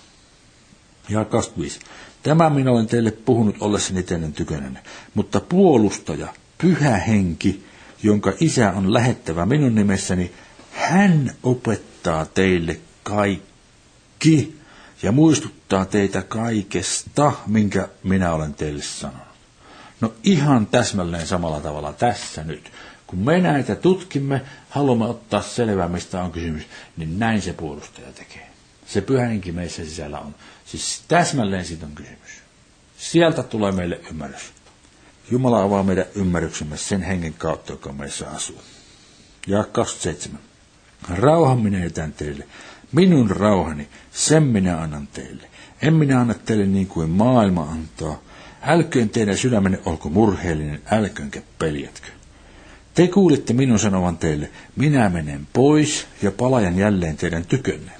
[1.09, 1.79] Ja 25.
[2.23, 4.79] Tämä minä olen teille puhunut ollessani teidän tykönänne,
[5.13, 7.65] mutta puolustaja, pyhä henki,
[8.03, 10.31] jonka isä on lähettävä minun nimessäni,
[10.71, 14.57] hän opettaa teille kaikki
[15.03, 19.27] ja muistuttaa teitä kaikesta, minkä minä olen teille sanonut.
[20.01, 22.71] No ihan täsmälleen samalla tavalla tässä nyt.
[23.07, 26.63] Kun me näitä tutkimme, haluamme ottaa selvää, mistä on kysymys,
[26.97, 28.49] niin näin se puolustaja tekee.
[28.85, 30.35] Se pyhänkin meissä sisällä on.
[30.65, 32.31] Siis täsmälleen siitä on kysymys.
[32.97, 34.53] Sieltä tulee meille ymmärrys.
[35.31, 38.61] Jumala avaa meidän ymmärryksemme sen hengen kautta, joka meissä asuu.
[39.47, 40.41] Ja 27.
[41.09, 42.47] Rauhan minä etän teille.
[42.91, 45.49] Minun rauhani, sen minä annan teille.
[45.81, 48.19] En minä anna teille niin kuin maailma antaa.
[48.61, 52.07] Älköön teidän sydämenne olko murheellinen, älköönkä peljätkö.
[52.97, 57.91] Te kuulitte minun sanovan teille, minä menen pois ja palajan jälleen teidän tykönne.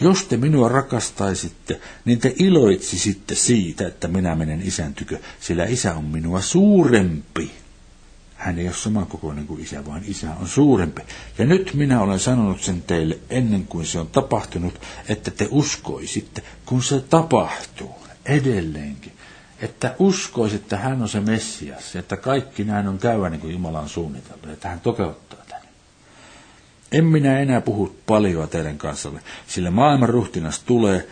[0.00, 5.94] Jos te minua rakastaisitte, niin te iloitsisitte siitä, että minä menen isän tykö, sillä isä
[5.94, 7.50] on minua suurempi.
[8.34, 11.02] Hän ei ole samankokoinen kuin isä, vaan isä on suurempi.
[11.38, 16.42] Ja nyt minä olen sanonut sen teille ennen kuin se on tapahtunut, että te uskoisitte,
[16.66, 17.94] kun se tapahtuu
[18.26, 19.12] edelleenkin.
[19.62, 23.80] Että uskoisitte, että hän on se Messias, että kaikki näin on käyvä niin kuin Jumala
[23.80, 25.38] on suunnitellut, että hän toteuttaa
[26.92, 31.08] en minä enää puhu paljon teidän kanssalle, sillä maailman ruhtinas tulee,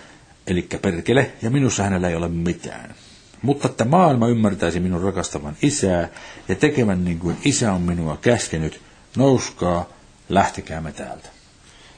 [0.47, 2.94] eli perkele, ja minussa hänellä ei ole mitään.
[3.42, 6.09] Mutta että maailma ymmärtäisi minun rakastavan isää
[6.49, 8.80] ja tekevän niin kuin isä on minua käskenyt,
[9.16, 9.88] nouskaa,
[10.28, 11.28] lähtekäämme täältä.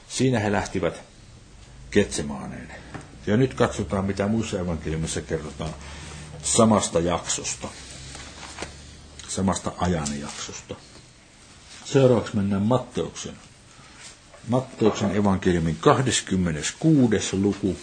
[0.07, 1.01] Siinä he lähtivät
[1.91, 2.67] Ketsemaaneen.
[3.27, 5.73] Ja nyt katsotaan, mitä muissa evankeliumissa kerrotaan
[6.43, 7.67] samasta jaksosta,
[9.27, 10.75] samasta ajanjaksosta.
[11.85, 13.35] Seuraavaksi mennään Matteuksen.
[14.47, 17.35] Matteuksen evankeliumin 26.
[17.37, 17.77] luku.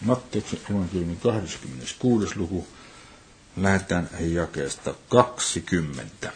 [0.00, 2.38] Matteuksen evankeliumin 26.
[2.38, 2.66] luku.
[3.56, 6.32] Lähdetään jakeesta 20.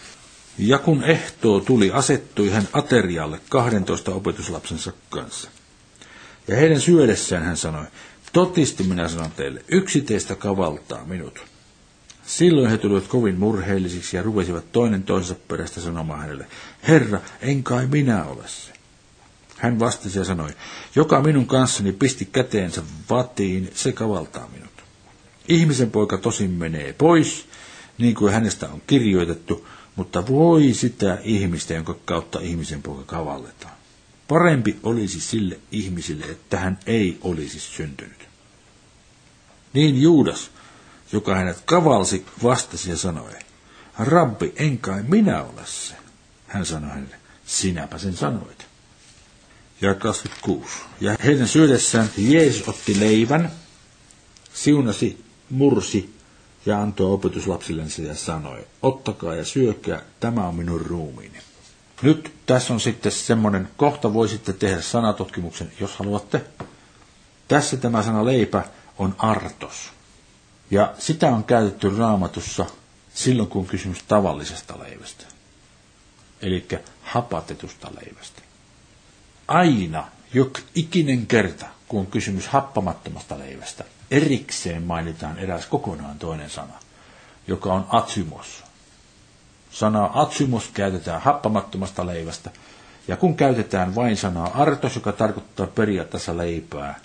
[0.59, 5.51] Ja kun ehtoo tuli, asettui hän aterialle 12 opetuslapsensa kanssa.
[6.49, 7.86] Ja heidän syödessään hän sanoi,
[8.33, 11.45] totisti minä sanon teille, yksi teistä kavaltaa minut.
[12.26, 16.47] Silloin he tulivat kovin murheellisiksi ja rupesivat toinen toisensa perästä sanomaan hänelle,
[16.89, 18.72] Herra, en kai minä ole se.
[19.57, 20.51] Hän vastasi ja sanoi,
[20.95, 24.70] joka minun kanssani pisti käteensä vatiin, se kavaltaa minut.
[25.49, 27.47] Ihmisen poika tosin menee pois,
[27.99, 33.78] niin kuin hänestä on kirjoitettu, mutta voi sitä ihmistä, jonka kautta ihmisen poika kavalletaan.
[34.29, 38.29] Parempi olisi sille ihmisille, että hän ei olisi syntynyt.
[39.72, 40.51] Niin Juudas,
[41.12, 43.33] joka hänet kavalsi, vastasi ja sanoi,
[43.99, 45.95] Rabbi, en kai minä ole se.
[46.47, 47.16] Hän sanoi hänelle,
[47.47, 48.66] sinäpä sen sanoit.
[49.81, 50.68] Ja 26.
[51.01, 53.53] Ja heidän syödessään Jeesus otti leivän,
[54.55, 56.14] siunasi, mursi
[56.66, 61.39] ja antoi opetuslapsillensa ja sanoi, ottakaa ja syökää, tämä on minun ruumiini.
[62.03, 66.44] Nyt tässä on sitten semmoinen, kohta voisitte tehdä sanatutkimuksen, jos haluatte.
[67.49, 68.64] Tässä tämä sana leipä
[68.99, 69.90] on artos.
[70.70, 72.66] Ja sitä on käytetty raamatussa
[73.14, 75.24] silloin, kun on kysymys tavallisesta leivästä.
[76.42, 76.68] Eli
[77.03, 78.42] hapatetusta leivästä.
[79.49, 86.74] Aina, jok ikinen kerta, kun on kysymys happamattomasta leivästä, erikseen mainitaan eräs kokonaan toinen sana,
[87.46, 88.64] joka on atsymos.
[89.70, 92.50] Sanaa atsymos käytetään happamattomasta leivästä,
[93.08, 97.00] ja kun käytetään vain sanaa artos, joka tarkoittaa periaatteessa leipää,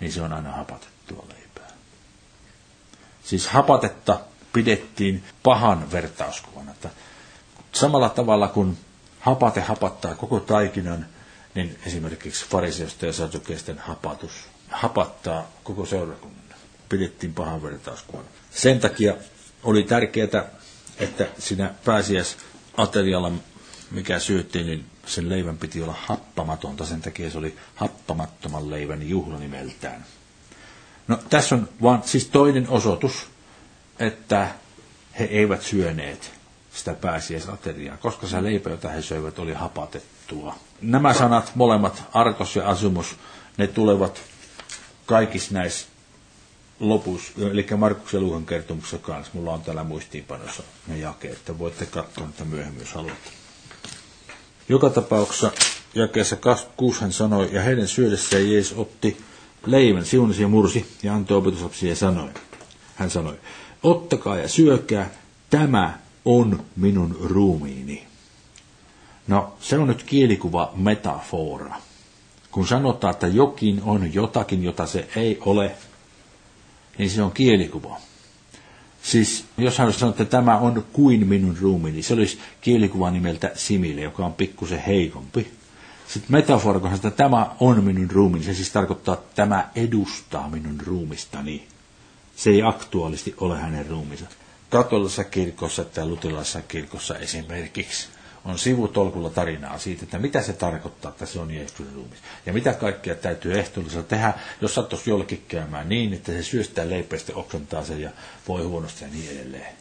[0.00, 1.70] niin se on aina hapatettua leipää.
[3.24, 4.20] Siis hapatetta
[4.52, 6.70] pidettiin pahan vertauskuvana.
[6.70, 6.88] Että
[7.72, 8.78] samalla tavalla kuin
[9.20, 11.06] hapate hapattaa koko taikinan,
[11.54, 14.32] niin esimerkiksi fariseosta ja sadukeisten hapatus
[14.70, 16.34] hapattaa koko seurakunnan.
[16.88, 18.28] Pidettiin pahan vertauskuvana.
[18.50, 19.14] Sen takia
[19.62, 20.44] oli tärkeää,
[20.98, 22.36] että siinä pääsiäis
[22.76, 23.32] aterialla,
[23.90, 26.86] mikä syöttiin, niin sen leivän piti olla happamatonta.
[26.86, 30.04] Sen takia se oli happamattoman leivän juhla nimeltään.
[31.08, 33.26] No tässä on vaan siis toinen osoitus,
[33.98, 34.48] että
[35.18, 36.30] he eivät syöneet
[36.74, 40.54] sitä pääsiäisateriaa, koska se leipä, jota he söivät, oli hapatettua.
[40.80, 43.16] Nämä sanat, molemmat, artos ja asumus,
[43.56, 44.20] ne tulevat
[45.06, 45.86] kaikissa näissä
[46.80, 49.32] lopussa, eli Markuksen luuhan kertomuksessa kanssa.
[49.34, 53.30] Mulla on täällä muistiinpanossa ne jakeet, että voitte katsoa niitä myöhemmin, jos haluatte.
[54.68, 55.52] Joka tapauksessa
[55.94, 59.16] jakeessa 26 hän sanoi, ja heidän syödessään Jeesus otti
[59.66, 62.28] leivän, siunasi ja mursi ja antoi opetuslapsia ja sanoi.
[62.94, 63.34] Hän sanoi,
[63.82, 65.10] ottakaa ja syökää,
[65.50, 68.06] tämä on minun ruumiini.
[69.28, 71.76] No, se on nyt kielikuva metafora.
[72.50, 75.70] Kun sanotaan, että jokin on jotakin, jota se ei ole,
[76.98, 77.96] niin se on kielikuva.
[79.02, 84.00] Siis jos hän sanoa, että tämä on kuin minun ruumiini, se olisi kielikuva nimeltä simile,
[84.00, 85.52] joka on pikkusen heikompi.
[86.08, 90.80] Sitten metafora, kun että tämä on minun ruumiini, se siis tarkoittaa, että tämä edustaa minun
[90.86, 91.66] ruumistani.
[92.36, 94.26] Se ei aktuaalisti ole hänen ruumiinsa.
[94.70, 98.08] Katolisessa kirkossa tai lutilaisessa kirkossa esimerkiksi
[98.44, 102.18] on sivutolkulla tarinaa siitä, että mitä se tarkoittaa, että se on Jeesuksen ruumis.
[102.46, 107.32] Ja mitä kaikkea täytyy ehtoollisella tehdä, jos sattuisi jollekin käymään niin, että se syöstää leipeästi,
[107.34, 108.10] oksentaa sen ja
[108.48, 109.72] voi huonosti ja niin edelleen.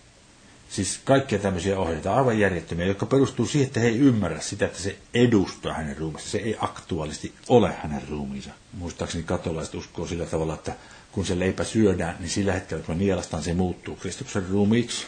[0.70, 4.80] Siis kaikkia tämmöisiä ohjeita, aivan järjettömiä, jotka perustuu siihen, että he ei ymmärrä sitä, että
[4.80, 6.30] se edustaa hänen ruumista.
[6.30, 8.50] Se ei aktuaalisesti ole hänen ruumiinsa.
[8.78, 10.74] Muistaakseni katolaiset uskoo sillä tavalla, että
[11.12, 15.06] kun se leipä syödään, niin sillä hetkellä, kun nielastaan, se muuttuu Kristuksen ruumiiksi.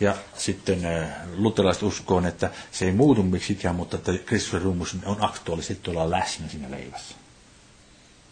[0.00, 5.82] Ja sitten äh, luterilaiset uskoon, että se ei muutu miksikään, mutta että Kristuksen on aktuaalisesti
[5.82, 7.14] tuolla läsnä siinä leivässä.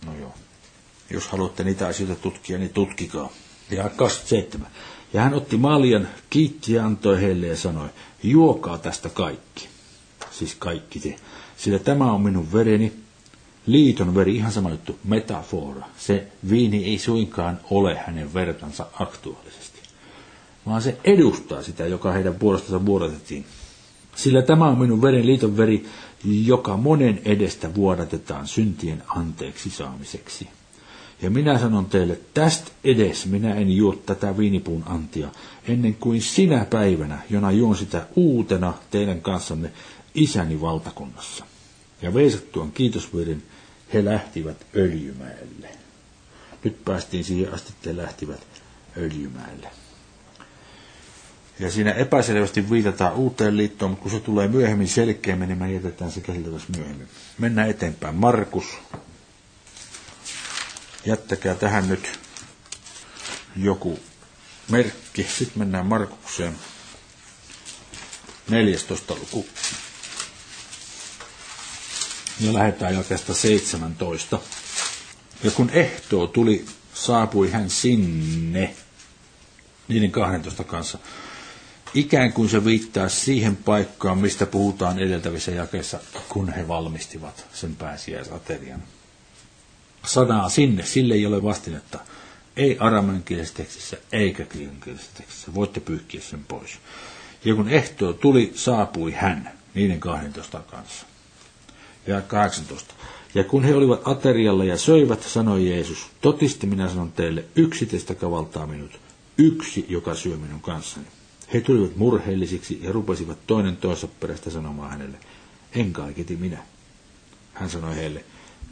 [0.06, 0.34] No joo.
[1.10, 3.30] Jos haluatte niitä asioita tutkia, niin tutkikaa.
[3.70, 4.66] Ja 27.
[5.12, 7.88] Ja hän otti maljan, kiitti ja antoi heille ja sanoi,
[8.22, 9.68] juokaa tästä kaikki.
[10.30, 11.16] Siis kaikki te.
[11.56, 12.92] Sillä tämä on minun vereni,
[13.66, 15.86] liiton veri, ihan sama juttu, metafora.
[15.98, 19.69] Se viini ei suinkaan ole hänen vertansa aktuaalisesti,
[20.66, 23.44] vaan se edustaa sitä, joka heidän puolestansa vuodatettiin.
[24.16, 25.86] Sillä tämä on minun veren liiton veri,
[26.44, 30.48] joka monen edestä vuodatetaan syntien anteeksi saamiseksi.
[31.22, 35.28] Ja minä sanon teille, tästä edes minä en juo tätä viinipuun antia,
[35.68, 39.72] ennen kuin sinä päivänä, jona juon sitä uutena teidän kanssanne
[40.14, 41.44] isäni valtakunnassa.
[42.02, 43.42] Ja veisattuaan kiitosvirren
[43.94, 45.68] he lähtivät Öljymäelle.
[46.64, 48.40] Nyt päästiin siihen asti, että he lähtivät
[48.96, 49.70] Öljymäelle.
[51.60, 56.12] Ja siinä epäselvästi viitataan uuteen liittoon, mutta kun se tulee myöhemmin selkeämmin, niin me jätetään
[56.12, 57.08] se käsiteltäväksi myöhemmin.
[57.38, 58.14] Mennään eteenpäin.
[58.14, 58.64] Markus.
[61.06, 62.18] Jättäkää tähän nyt
[63.56, 64.00] joku
[64.70, 65.22] merkki.
[65.22, 66.56] Sitten mennään Markukseen.
[68.50, 69.14] 14.
[69.14, 69.46] luku.
[72.40, 74.40] Ja lähdetään jakeesta 17.
[75.44, 78.74] Ja kun ehtoo tuli, saapui hän sinne
[79.88, 80.98] niiden 12 kanssa.
[81.94, 88.82] Ikään kuin se viittaa siihen paikkaan, mistä puhutaan edeltävissä jakeissa, kun he valmistivat sen pääsiäisaterian.
[90.06, 91.98] Sanaa sinne, sille ei ole vastinetta.
[92.56, 95.54] Ei aramenkielisessä tekstissä eikä kriinkielisessä tekstissä.
[95.54, 96.78] Voitte pyyhkiä sen pois.
[97.44, 101.06] Ja kun ehtoo tuli, saapui hän niiden 12 kanssa.
[102.06, 102.94] Ja 18.
[103.34, 108.14] Ja kun he olivat aterialla ja söivät, sanoi Jeesus, totisti minä sanon teille, yksi teistä
[108.14, 109.00] kavaltaa minut,
[109.38, 111.06] yksi, joka syö minun kanssani.
[111.54, 115.18] He tulivat murheellisiksi ja rupesivat toinen toisa perästä sanomaan hänelle,
[115.74, 116.58] en kaiketi minä.
[117.54, 118.24] Hän sanoi heille,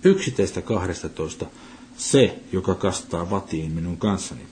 [0.04, 1.46] yksi teistä kahdesta toista,
[1.96, 4.42] se, joka kastaa vatiin minun kanssani.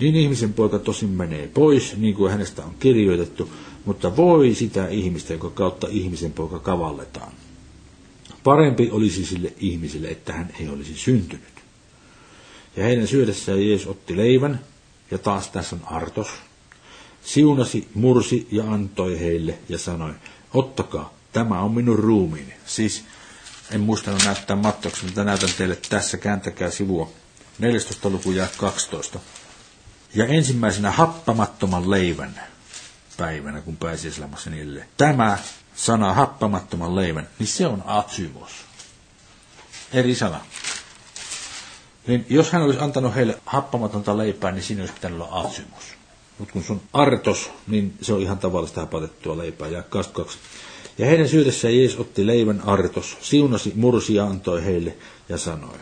[0.00, 3.50] Niin ihmisen poika tosin menee pois, niin kuin hänestä on kirjoitettu,
[3.84, 7.32] mutta voi sitä ihmistä, joka kautta ihmisen poika kavalletaan.
[8.44, 11.44] Parempi olisi sille ihmiselle, että hän ei olisi syntynyt.
[12.76, 14.60] Ja heidän syödessään Jeesus otti leivän,
[15.10, 16.28] ja taas tässä on artos,
[17.24, 20.14] siunasi, mursi ja antoi heille ja sanoi,
[20.54, 22.54] ottakaa, tämä on minun ruumiini.
[22.66, 23.04] Siis
[23.70, 27.10] en muistanut näyttää mattoksi, mutta näytän teille tässä, kääntäkää sivua.
[27.58, 28.08] 14.
[28.10, 29.18] luku ja 12.
[30.14, 32.40] Ja ensimmäisenä happamattoman leivän
[33.16, 34.86] päivänä, kun pääsiäislämässä niille.
[34.96, 35.38] Tämä
[35.74, 38.50] sana happamattoman leivän, niin se on atsymos.
[39.92, 40.40] Eri sana.
[42.06, 45.99] Niin jos hän olisi antanut heille happamatonta leipää, niin siinä olisi pitänyt olla atsymos.
[46.40, 49.68] Mutta kun se on artos, niin se on ihan tavallista hapatettua leipää.
[49.68, 50.38] Ja 22.
[50.98, 54.96] Ja heidän syydessään Jeesus otti leivän artos, siunasi, mursi ja antoi heille
[55.28, 55.78] ja sanoi,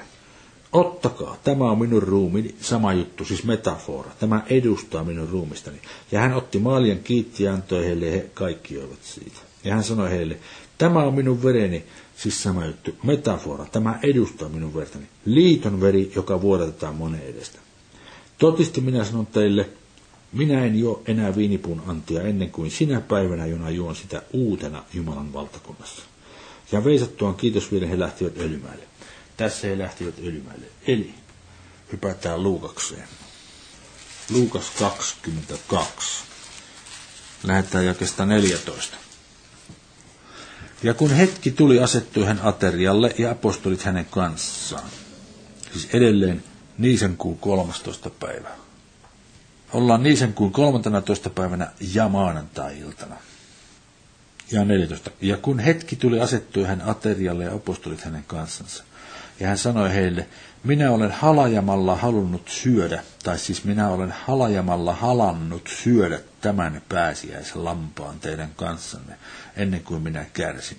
[0.73, 5.79] ottakaa, tämä on minun ruumini, sama juttu, siis metafora, tämä edustaa minun ruumistani.
[6.13, 9.41] Ja hän otti maalien kiitti ja antoi heille ja he kaikki joivat siitä.
[9.65, 10.37] Ja hän sanoi heille,
[10.79, 11.85] tämä on minun vereni,
[12.17, 15.05] siis sama juttu, metafora, tämä edustaa minun vertani.
[15.25, 17.59] Liiton veri, joka vuodatetaan monen edestä.
[18.39, 19.69] Totisti minä sanon teille,
[20.33, 25.33] minä en jo enää viinipuun antia ennen kuin sinä päivänä, jona juon sitä uutena Jumalan
[25.33, 26.03] valtakunnassa.
[26.73, 28.85] Ja veisattuaan kiitos vielä he lähtivät öljymäelle.
[29.37, 30.67] Tässä he lähtivät öljymäelle.
[30.87, 31.15] Eli
[31.93, 33.09] hypätään Luukakseen.
[34.31, 36.25] Luukas 22.
[37.45, 38.97] Lähetään jakesta 14.
[40.83, 44.89] Ja kun hetki tuli, asettui hän aterialle ja apostolit hänen kanssaan.
[45.73, 46.45] Siis edelleen
[46.79, 48.11] Niisen kuun 13.
[48.11, 48.68] päivä.
[49.73, 51.31] Ollaan Niisen kuun 13.
[51.31, 53.17] päivänä ja maanantai-iltana.
[54.53, 55.11] Ja 14.
[55.21, 58.85] Ja kun hetki tuli, asettui hän aterialle ja apostolit hänen kanssansa.
[59.41, 60.27] Ja hän sanoi heille,
[60.65, 68.51] minä olen halajamalla halunnut syödä, tai siis minä olen halajamalla halannut syödä tämän pääsiäislampaan teidän
[68.57, 69.17] kanssanne,
[69.57, 70.79] ennen kuin minä kärsin.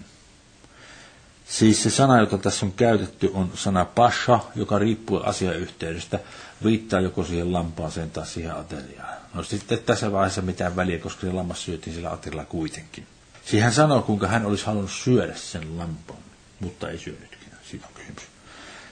[1.46, 6.20] Siis se sana, jota tässä on käytetty, on sana pasha, joka riippuu asiayhteydestä,
[6.64, 9.18] viittaa joko siihen lampaaseen tai siihen ateriaan.
[9.34, 13.08] No sitten tässä vaiheessa mitään väliä, koska se lammas syötiin sillä aterialla kuitenkin.
[13.46, 16.20] Siihen hän sanoo, kuinka hän olisi halunnut syödä sen lampaan,
[16.60, 17.40] mutta ei syönytkin.
[17.72, 18.24] Siitä on kysymys.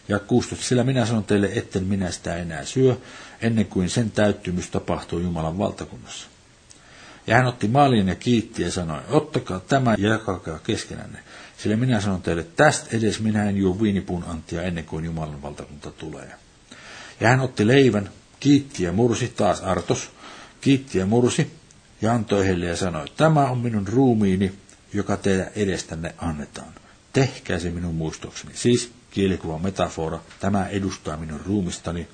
[0.07, 0.65] Ja 16.
[0.65, 2.97] Sillä minä sanon teille, etten minä sitä enää syö,
[3.41, 6.27] ennen kuin sen täyttymys tapahtuu Jumalan valtakunnassa.
[7.27, 11.19] Ja hän otti maalin ja kiitti ja sanoi, ottakaa tämä ja jakakaa keskenänne.
[11.57, 15.91] Sillä minä sanon teille, tästä edes minä en juo viinipuun antia ennen kuin Jumalan valtakunta
[15.91, 16.31] tulee.
[17.19, 18.09] Ja hän otti leivän,
[18.39, 20.09] kiitti ja mursi, taas Artos,
[20.61, 21.51] kiitti ja mursi,
[22.01, 24.53] ja antoi heille ja sanoi, tämä on minun ruumiini,
[24.93, 26.73] joka teidän edestänne annetaan.
[27.13, 28.51] Tehkää se minun muistokseni.
[28.55, 32.07] Siis kielikuva metafora, tämä edustaa minun ruumistani,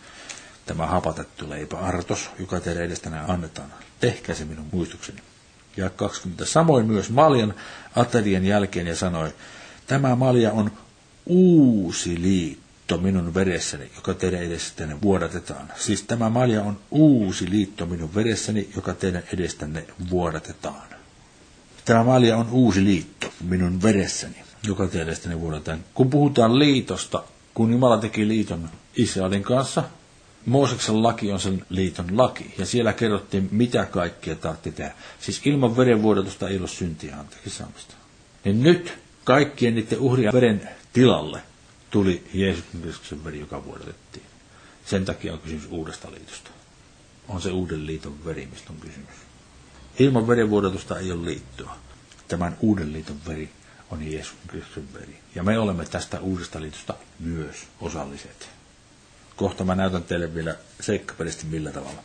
[0.66, 3.74] tämä hapatettu leipä Artos, joka teidän edestänne annetaan.
[4.00, 5.20] Tehkää se minun muistokseni.
[5.78, 6.46] Ja 20.
[6.46, 7.54] Samoin myös Maljan
[7.96, 9.34] aterian jälkeen ja sanoi,
[9.88, 10.72] tämä Malja on
[11.26, 12.63] uusi liitto
[12.98, 15.72] minun veressäni, joka teidän edestänne vuodatetaan.
[15.76, 20.88] Siis tämä malja on uusi liitto minun veressäni, joka teidän edestänne vuodatetaan.
[21.86, 24.36] Tämä malja on uusi liitto minun veressäni,
[24.68, 25.84] joka teidän edestänne vuodatetaan.
[25.94, 27.24] Kun puhutaan liitosta,
[27.54, 29.84] kun Jumala teki liiton Israelin kanssa,
[30.46, 34.94] Mooseksen laki on sen liiton laki, ja siellä kerrottiin, mitä kaikkea tahti tehdä.
[35.20, 37.96] Siis ilman verenvuodatusta ei ole syntiä anteeksi saamista.
[38.46, 41.42] Niin nyt kaikkien niiden uhrien veren tilalle
[41.94, 44.26] tuli Jeesuksen Kristuksen veri, joka vuodatettiin.
[44.86, 46.50] Sen takia on kysymys uudesta liitosta.
[47.28, 49.16] On se uuden liiton veri, mistä on kysymys.
[50.00, 51.78] Ilman verenvuodatusta ei ole liittoa.
[52.28, 53.50] Tämän uuden liiton veri
[53.92, 55.20] on Jeesuksen Kristuksen veri.
[55.36, 58.50] Ja me olemme tästä uudesta liitosta myös osalliset.
[59.36, 62.04] Kohta mä näytän teille vielä seikkaperäisesti millä tavalla.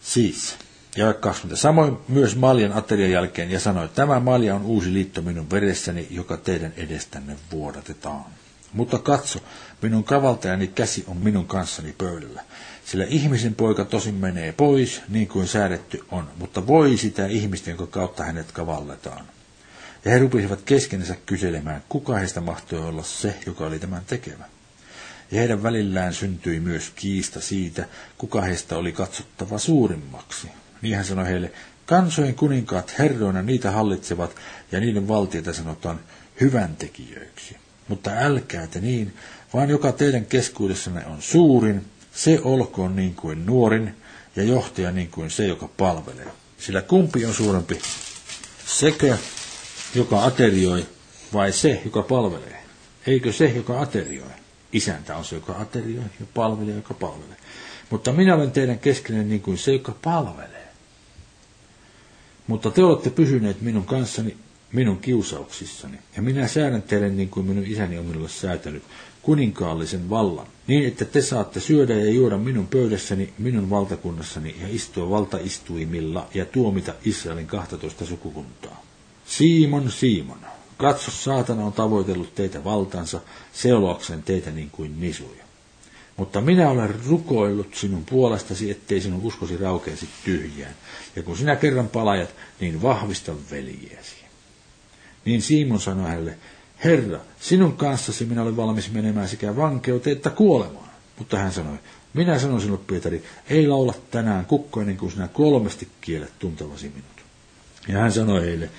[0.00, 0.56] Siis,
[0.96, 1.62] ja 20.
[1.62, 6.36] Samoin myös Maljan aterian jälkeen ja sanoi, tämä Malja on uusi liitto minun veressäni, joka
[6.36, 8.24] teidän edestänne vuodatetaan.
[8.72, 9.38] Mutta katso,
[9.82, 12.42] minun kavaltajani käsi on minun kanssani pöydällä.
[12.84, 17.86] Sillä ihmisen poika tosin menee pois, niin kuin säädetty on, mutta voi sitä ihmistä, jonka
[17.86, 19.26] kautta hänet kavalletaan.
[20.04, 24.44] Ja he rupisivat keskenensä kyselemään, kuka heistä mahtoi olla se, joka oli tämän tekevä.
[25.30, 27.88] Ja heidän välillään syntyi myös kiista siitä,
[28.18, 30.48] kuka heistä oli katsottava suurimmaksi.
[30.82, 31.52] Niin hän sanoi heille,
[31.86, 34.36] kansojen kuninkaat herroina niitä hallitsevat,
[34.72, 36.00] ja niiden valtioita sanotaan
[36.40, 37.56] hyväntekijöiksi.
[37.88, 39.14] Mutta älkää te niin,
[39.54, 41.84] vaan joka teidän keskuudessanne on suurin,
[42.14, 43.94] se olkoon niin kuin nuorin,
[44.36, 46.26] ja johtaja niin kuin se, joka palvelee.
[46.58, 47.78] Sillä kumpi on suurempi,
[48.66, 49.18] sekä
[49.94, 50.86] joka aterioi,
[51.32, 52.62] vai se, joka palvelee?
[53.06, 54.30] Eikö se, joka aterioi?
[54.72, 57.36] Isäntä on se, joka aterioi, ja palvelee, joka palvelee.
[57.90, 60.66] Mutta minä olen teidän keskinen niin kuin se, joka palvelee.
[62.46, 64.36] Mutta te olette pysyneet minun kanssani
[64.72, 68.82] minun kiusauksissani, ja minä säädän teille niin kuin minun isäni on minulle säätänyt,
[69.22, 75.10] kuninkaallisen vallan, niin että te saatte syödä ja juoda minun pöydässäni, minun valtakunnassani ja istua
[75.10, 78.82] valtaistuimilla ja tuomita Israelin 12 sukukuntaa.
[79.26, 80.38] Siimon, Siimon,
[80.76, 83.20] katso saatana on tavoitellut teitä valtansa,
[83.52, 85.46] seloakseen teitä niin kuin nisuja.
[86.16, 90.74] Mutta minä olen rukoillut sinun puolestasi, ettei sinun uskosi raukeasi tyhjään.
[91.16, 94.25] Ja kun sinä kerran palajat, niin vahvista veljiäsi.
[95.26, 96.38] Niin Simon sanoi hänelle,
[96.84, 100.90] Herra, sinun kanssasi minä olen valmis menemään sekä vankeuteen että kuolemaan.
[101.18, 101.78] Mutta hän sanoi,
[102.14, 107.24] minä sanon sinulle, Pietari, ei laula tänään kukko ennen kuin sinä kolmesti kielet tuntevasi minut.
[107.88, 108.70] Ja hän sanoi heille,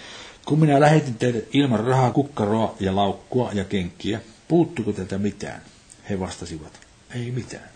[0.46, 5.62] kun minä lähetin teille ilman rahaa, kukkaroa ja laukkua ja kenkkiä, puuttuko tätä mitään?
[6.10, 6.80] He vastasivat,
[7.16, 7.70] ei mitään.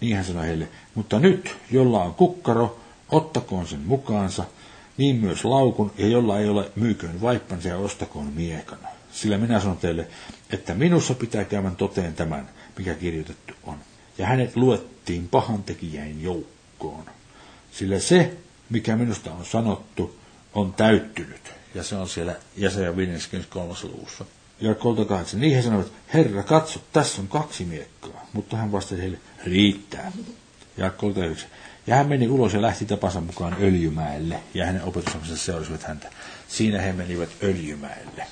[0.00, 2.78] Niin hän sanoi heille, mutta nyt, jolla on kukkaro,
[3.08, 4.44] ottakoon sen mukaansa,
[4.96, 8.88] niin myös laukun, ja jolla ei ole, myyköön vaippansa ja ostakoon miekana.
[9.12, 10.08] Sillä minä sanon teille,
[10.50, 13.78] että minussa pitää käymän toteen tämän, mikä kirjoitettu on.
[14.18, 17.04] Ja hänet luettiin pahantekijäin joukkoon.
[17.72, 18.36] Sillä se,
[18.70, 20.16] mikä minusta on sanottu,
[20.54, 21.52] on täyttynyt.
[21.74, 23.74] Ja se on siellä Jesaja 53.
[23.82, 24.24] luvussa.
[24.60, 25.40] Ja 38.
[25.40, 28.26] Niin he sanoivat, Herra, katso, tässä on kaksi miekkaa.
[28.32, 30.12] Mutta hän vastasi heille, riittää.
[30.76, 31.50] Ja 39.
[31.86, 36.10] Ja hän meni ulos ja lähti tapansa mukaan Öljymäelle, ja hänen opetusopinsa seurasivat häntä.
[36.48, 38.26] Siinä he menivät Öljymäelle.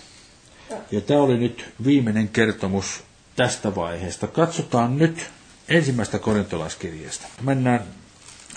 [0.90, 3.02] Ja tämä oli nyt viimeinen kertomus
[3.36, 4.26] tästä vaiheesta.
[4.26, 5.26] Katsotaan nyt
[5.68, 7.26] ensimmäistä korintolaiskirjeestä.
[7.42, 7.80] Mennään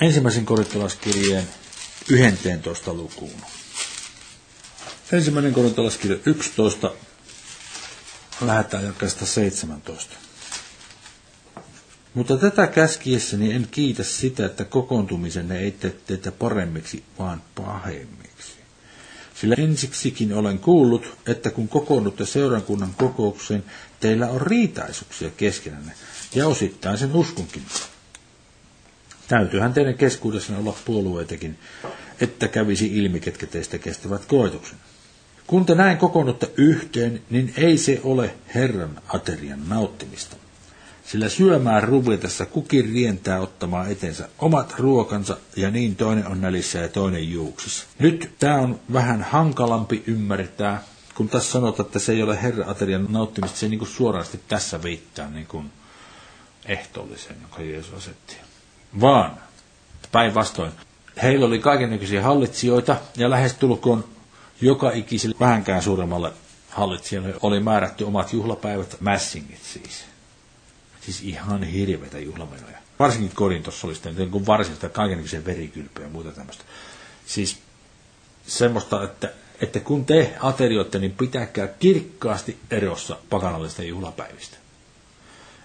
[0.01, 1.47] ensimmäisen korintolaiskirjeen
[2.09, 3.41] 11 lukuun.
[5.11, 6.91] Ensimmäinen korintolaiskirja 11,
[8.41, 10.26] lähdetään jakasta 17.
[12.17, 18.53] Mutta tätä käskiessäni en kiitä sitä, että kokoontumisenne ei tee teitä paremmiksi, vaan pahemmiksi.
[19.35, 23.63] Sillä ensiksikin olen kuullut, että kun kokoonnutte seurankunnan kokoukseen,
[23.99, 25.91] teillä on riitaisuuksia keskenänne,
[26.35, 27.63] ja osittain sen uskonkin.
[29.27, 31.57] Täytyyhän teidän keskuudessanne olla puolueitakin,
[32.21, 34.77] että kävisi ilmi, ketkä teistä kestävät koetuksen.
[35.47, 40.37] Kun te näin kokoonnutte yhteen, niin ei se ole Herran aterian nauttimista
[41.07, 46.87] sillä syömään ruvetessa kukin rientää ottamaan etensä omat ruokansa ja niin toinen on nälissä ja
[46.87, 47.85] toinen juuksissa.
[47.99, 50.83] Nyt tämä on vähän hankalampi ymmärtää,
[51.15, 54.83] kun tässä sanotaan, että se ei ole Herra Aterian nauttimista, se niin kuin suorasti tässä
[54.83, 55.71] viittaa niin kuin
[56.65, 58.35] ehtoolliseen, jonka Jeesus asetti.
[59.01, 59.37] Vaan
[60.11, 60.71] päinvastoin,
[61.23, 64.03] heillä oli kaikenlaisia hallitsijoita ja lähestulkoon
[64.61, 66.31] joka ikiselle vähänkään suuremmalle
[66.69, 70.05] hallitsijalle oli määrätty omat juhlapäivät, mässingit siis.
[71.07, 72.77] Siis ihan hirveitä juhlamenoja.
[72.99, 76.63] Varsinkin Korintossa oli sitten niin varsinaista kaikenlaisia verikylpyjä ja muuta tämmöistä.
[77.25, 77.57] Siis
[78.47, 84.57] semmoista, että, että kun te aterioitte, niin pitäkää kirkkaasti erossa pakanallisista juhlapäivistä.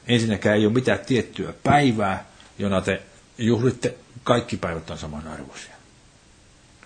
[0.09, 2.27] Ensinnäkään ei ole mitään tiettyä päivää,
[2.59, 3.03] jona te
[3.39, 5.75] juhlitte, kaikki päivät on samanarvoisia.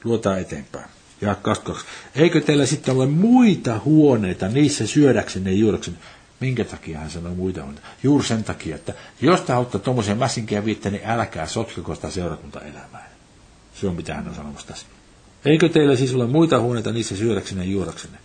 [0.04, 0.86] Luotaan eteenpäin.
[1.20, 1.86] Ja 22.
[2.14, 5.98] Eikö teillä sitten ole muita huoneita niissä syödäksenne ja juodaksenne?
[6.40, 7.74] Minkä takia hän sanoi muita on?
[8.02, 13.10] Juuri sen takia, että jos te haluatte tuommoisia mässinkiä viittää, niin älkää sotkeko sitä seurakuntaelämää.
[13.74, 14.86] Se on mitä hän on sanomassa tässä.
[15.44, 18.18] Eikö teillä siis ole muita huoneita niissä syödäksenne ja juodaksenne?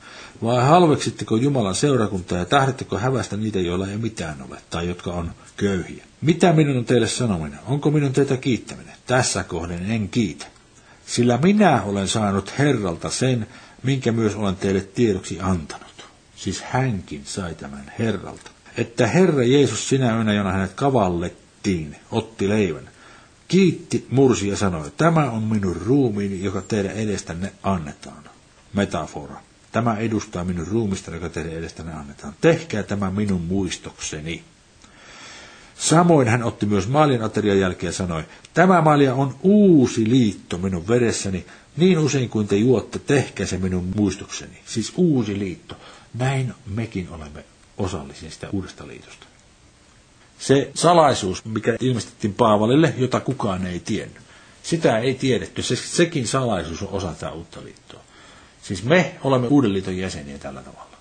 [0.43, 5.31] Vai halveksitteko Jumalan seurakuntaa ja tähdetteko hävästä niitä, joilla ei mitään ole, tai jotka on
[5.57, 6.05] köyhiä?
[6.21, 7.59] Mitä minun on teille sanominen?
[7.65, 8.95] Onko minun teitä kiittäminen?
[9.07, 10.45] Tässä kohden en kiitä.
[11.05, 13.47] Sillä minä olen saanut Herralta sen,
[13.83, 15.90] minkä myös olen teille tiedoksi antanut.
[16.41, 18.51] Siis hänkin sai tämän Herralta.
[18.77, 22.89] Että Herra Jeesus sinä yönä, jona hänet kavallettiin, otti leivän,
[23.47, 28.23] kiitti, mursi ja sanoi, tämä on minun ruumiini, joka teidän edestänne annetaan.
[28.73, 29.35] Metafora.
[29.71, 32.33] Tämä edustaa minun ruumista, joka teidän edestänne annetaan.
[32.41, 34.43] Tehkää tämä minun muistokseni.
[35.75, 38.23] Samoin hän otti myös maalin aterian jälkeen ja sanoi,
[38.53, 41.45] tämä malja on uusi liitto minun veressäni,
[41.77, 44.57] niin usein kuin te juotte, tehkää se minun muistokseni.
[44.65, 45.75] Siis uusi liitto.
[46.13, 47.45] Näin mekin olemme
[47.77, 49.25] osallisia sitä uudesta liitosta.
[50.39, 54.21] Se salaisuus, mikä ilmestettiin Paavalille, jota kukaan ei tiennyt.
[54.63, 55.61] Sitä ei tiedetty.
[55.61, 57.99] Se, sekin salaisuus on osa tätä uutta liittoa.
[58.63, 60.97] Siis me olemme uuden liiton jäseniä tällä tavalla.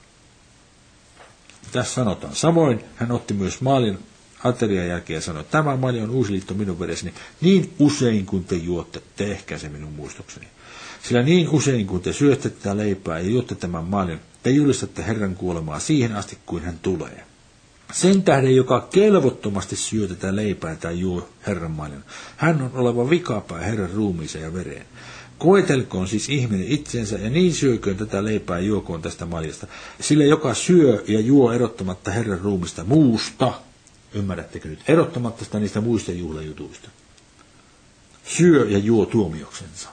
[1.73, 2.35] Tässä sanotaan.
[2.37, 3.99] Samoin hän otti myös maalin
[4.45, 7.15] aterian jälkeen ja sanoi, tämä maali on uusi liitto minun veressäni.
[7.41, 10.47] Niin usein kun te juotte, tehkää se minun muistokseni.
[11.03, 15.35] Sillä niin usein kun te syötte tätä leipää ja juotte tämän maalin, te julistatte Herran
[15.35, 17.25] kuolemaa siihen asti, kuin hän tulee.
[17.93, 22.05] Sen tähden, joka kelvottomasti syö tätä leipää tai juo Herran maalin,
[22.37, 24.87] hän on oleva vikapää Herran ruumiiseen ja vereen.
[25.39, 29.67] Koetelkoon siis ihminen itsensä ja niin syököön tätä leipää ja juokoon tästä maljasta.
[30.01, 33.53] Sillä joka syö ja juo erottamatta Herran ruumista muusta,
[34.15, 36.89] ymmärrättekö nyt, erottamatta sitä niistä muista juhlajutuista,
[38.25, 39.89] syö ja juo tuomioksensa.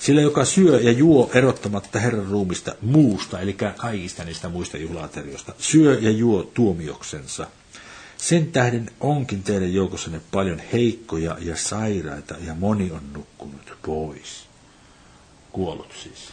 [0.00, 5.98] Sillä joka syö ja juo erottamatta Herran ruumista muusta, eli kaikista niistä muista juhlaateriosta, syö
[6.00, 7.46] ja juo tuomioksensa.
[8.16, 14.46] Sen tähden onkin teidän joukossanne paljon heikkoja ja sairaita, ja moni on nukkunut pois.
[15.52, 16.28] Kuollut siis.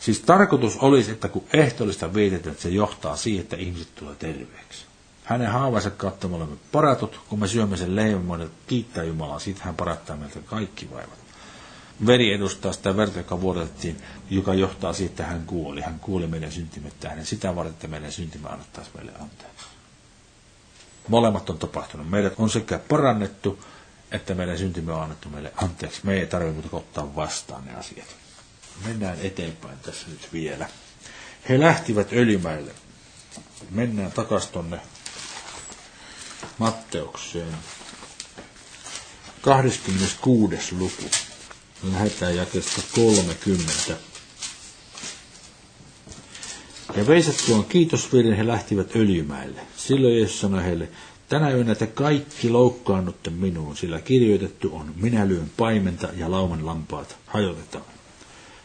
[0.00, 4.84] Siis tarkoitus olisi, että kun ehtoollista vietetään, että se johtaa siihen, että ihmiset tulee terveeksi.
[5.24, 9.74] Hänen haavansa kautta me olemme paratut, kun me syömme sen leivän, kiittää Jumalaa, siitä hän
[9.74, 11.19] parattaa meiltä kaikki vaivat
[12.06, 15.80] veri edustaa sitä verta, joka vuodatettiin, joka johtaa siihen, että hän kuoli.
[15.80, 17.26] Hän kuoli meidän syntimet tähden.
[17.26, 19.66] Sitä varten, että meidän syntimä annettaisiin meille anteeksi.
[21.08, 22.10] Molemmat on tapahtunut.
[22.10, 23.64] Meidät on sekä parannettu,
[24.12, 26.00] että meidän syntimme on annettu meille anteeksi.
[26.04, 28.06] Me ei tarvitse muuta ottaa vastaan ne asiat.
[28.86, 30.68] Mennään eteenpäin tässä nyt vielä.
[31.48, 32.72] He lähtivät Öljymäelle.
[33.70, 34.80] Mennään takaisin tuonne
[36.58, 37.54] Matteukseen.
[39.42, 40.74] 26.
[40.74, 41.02] luku.
[41.82, 43.72] Lähetään jakesta 30.
[46.96, 49.60] Ja veisattuaan kiitosvirren he lähtivät öljymäelle.
[49.76, 50.88] Silloin Jeesus sanoi heille,
[51.28, 57.16] tänä yönä te kaikki loukkaannutte minuun, sillä kirjoitettu on, minä lyön paimenta ja lauman lampaat
[57.26, 57.84] hajotetaan.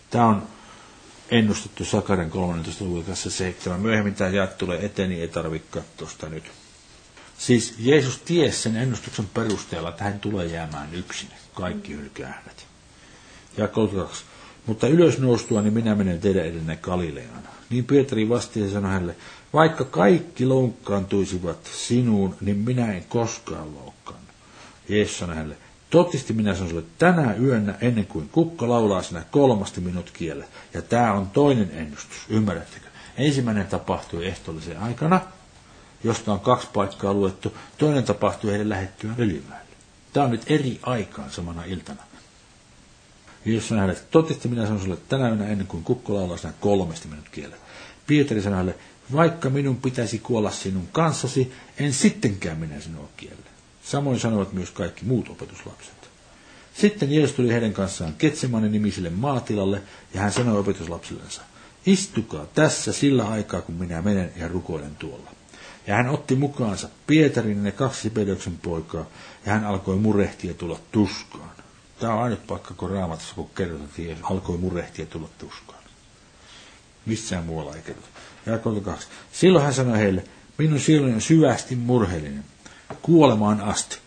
[0.09, 0.47] Tämä on
[1.31, 2.85] ennustettu Sakaren 13.
[2.85, 3.79] luvun 7.
[3.81, 6.43] Myöhemmin tämä jaet tulee eteen, niin ei tarvitse katsoa sitä nyt.
[7.37, 12.43] Siis Jeesus tiesi sen ennustuksen perusteella, että hän tulee jäämään yksin, kaikki hylkää
[13.57, 14.23] ja 32.
[14.65, 17.43] Mutta ylös noustua, niin minä menen teidän edenne Galileaan.
[17.69, 19.15] Niin Pietari vastasi ja sanoi hänelle,
[19.53, 24.19] vaikka kaikki loukkaantuisivat sinuun, niin minä en koskaan loukkaan.
[24.89, 25.57] Jeesus sanoi hänelle,
[25.89, 30.45] totisti minä sanon sinulle, tänä yönä ennen kuin kukka laulaa sinä kolmasti minut kielle.
[30.73, 32.85] Ja tämä on toinen ennustus, ymmärrättekö?
[33.17, 35.21] Ensimmäinen tapahtui ehtoollisen aikana,
[36.03, 37.57] josta on kaksi paikkaa luettu.
[37.77, 39.65] Toinen tapahtui heidän lähettyään Öljymäelle.
[40.13, 42.03] Tämä on nyt eri aikaan samana iltana.
[43.45, 47.07] Jeesus sanoi hänelle, totisti minä sanon sinulle tänä yönä ennen kuin kukko laulaa sinä kolmesti
[47.07, 47.57] minut kielellä.
[48.07, 48.79] Pietari sanoi hänelle,
[49.13, 53.49] vaikka minun pitäisi kuolla sinun kanssasi, en sittenkään minä sinua kiellä.
[53.83, 56.09] Samoin sanovat myös kaikki muut opetuslapset.
[56.73, 59.81] Sitten Jeesus tuli heidän kanssaan Ketsemanen nimiselle maatilalle,
[60.13, 61.41] ja hän sanoi opetuslapsillensa,
[61.85, 65.31] istukaa tässä sillä aikaa, kun minä menen ja rukoilen tuolla.
[65.87, 69.05] Ja hän otti mukaansa Pietarin ja ne kaksi Sibeliuksen poikaa,
[69.45, 71.54] ja hän alkoi murehtia tulla tuskaan.
[72.05, 73.89] Tämä on ainut paikka, kun raamatussa, kun kerrotaan,
[74.23, 75.83] alkoi murehtia tulla tuskaan.
[77.05, 78.07] Missään muualla ei kerrota.
[78.45, 79.07] Ja 32.
[79.31, 80.23] Silloin hän sanoi heille,
[80.57, 82.45] minun sieluni on syvästi murheellinen,
[83.01, 83.97] kuolemaan asti.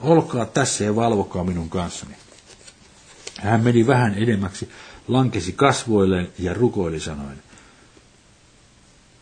[0.00, 2.14] Olkaa tässä ja valvokaa minun kanssani.
[3.40, 4.70] Hän meni vähän edemmäksi,
[5.08, 7.42] lankesi kasvoilleen ja rukoili sanoen,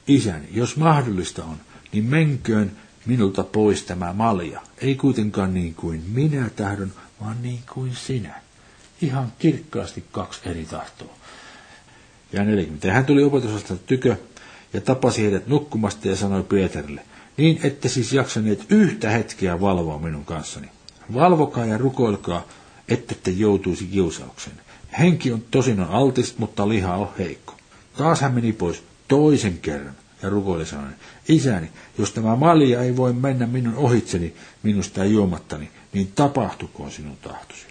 [0.07, 1.57] Isäni, jos mahdollista on,
[1.93, 2.77] niin menköön
[3.07, 8.41] minulta pois tämä malja, ei kuitenkaan niin kuin minä tahdon, vaan niin kuin sinä.
[9.03, 11.15] Ihan kirkkaasti kaksi eri tahtoa.
[12.33, 12.93] Ja 40.
[12.93, 14.17] hän tuli opetusasta tykö
[14.73, 17.01] ja tapasi heidät nukkumasta ja sanoi Pietarille,
[17.37, 20.69] niin ette siis jaksaneet yhtä hetkeä valvoa minun kanssani.
[21.15, 22.43] Valvokaa ja rukoilkaa,
[22.89, 24.57] ette te joutuisi kiusaukseen.
[24.99, 27.55] Henki on tosin on altis, mutta liha on heikko.
[27.97, 29.95] Taas hän meni pois toisen kerran
[30.25, 30.97] ja rukoili sanoen,
[31.29, 37.67] isäni, jos tämä malja ei voi mennä minun ohitseni minusta juomattani, niin tapahtukoon sinun tahtosi.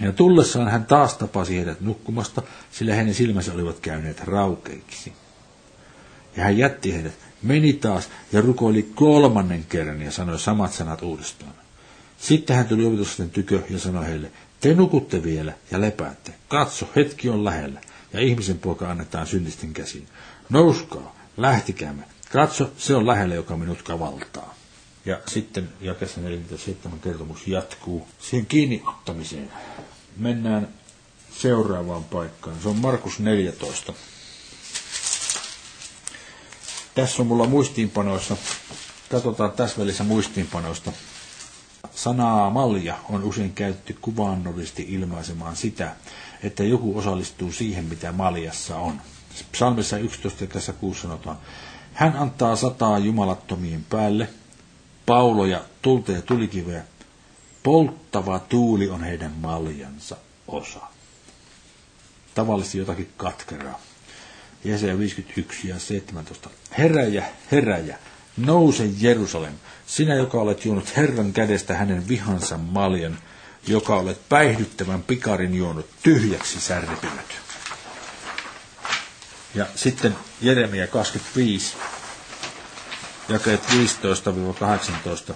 [0.00, 2.42] Ja tullessaan hän taas tapasi heidät nukkumasta,
[2.72, 5.12] sillä hänen silmänsä olivat käyneet raukeiksi.
[6.36, 11.54] Ja hän jätti heidät, meni taas ja rukoili kolmannen kerran ja sanoi samat sanat uudestaan.
[12.18, 14.30] Sitten hän tuli opetusten tykö ja sanoi heille,
[14.60, 16.34] te nukutte vielä ja lepäätte.
[16.48, 17.80] Katso, hetki on lähellä
[18.12, 20.06] ja ihmisen poika annetaan syntisten käsiin.
[20.50, 22.04] Nouskaa, lähtikäämme.
[22.32, 24.54] Katso, se on lähellä, joka minut kavaltaa.
[25.06, 29.50] Ja sitten jakessa 47 kertomus jatkuu siihen kiinni ottamiseen.
[30.16, 30.68] Mennään
[31.32, 32.56] seuraavaan paikkaan.
[32.62, 33.92] Se on Markus 14.
[36.94, 38.36] Tässä on mulla muistiinpanoissa,
[39.10, 40.92] katsotaan tässä välissä muistiinpanoista.
[41.94, 45.96] Sanaa malja on usein käytetty kuvaannollisesti ilmaisemaan sitä,
[46.42, 49.00] että joku osallistuu siihen, mitä maljassa on.
[49.52, 51.36] Psalmissa 11 tässä 6 sanotaan,
[51.92, 54.28] hän antaa sataa jumalattomien päälle,
[55.06, 56.84] pauloja, tulta ja tulikiveä,
[57.62, 60.16] polttava tuuli on heidän maljansa
[60.48, 60.80] osa.
[62.34, 63.80] Tavallisesti jotakin katkeraa.
[64.64, 66.50] Jesaja 51 ja 17.
[66.78, 67.98] Heräjä, heräjä,
[68.36, 69.54] nouse Jerusalem,
[69.86, 73.18] sinä joka olet juonut Herran kädestä hänen vihansa maljan,
[73.66, 77.43] joka olet päihdyttävän pikarin juonut tyhjäksi särpinyt.
[79.54, 81.76] Ja sitten Jeremia 25,
[83.28, 83.60] jakeet
[85.30, 85.34] 15-18.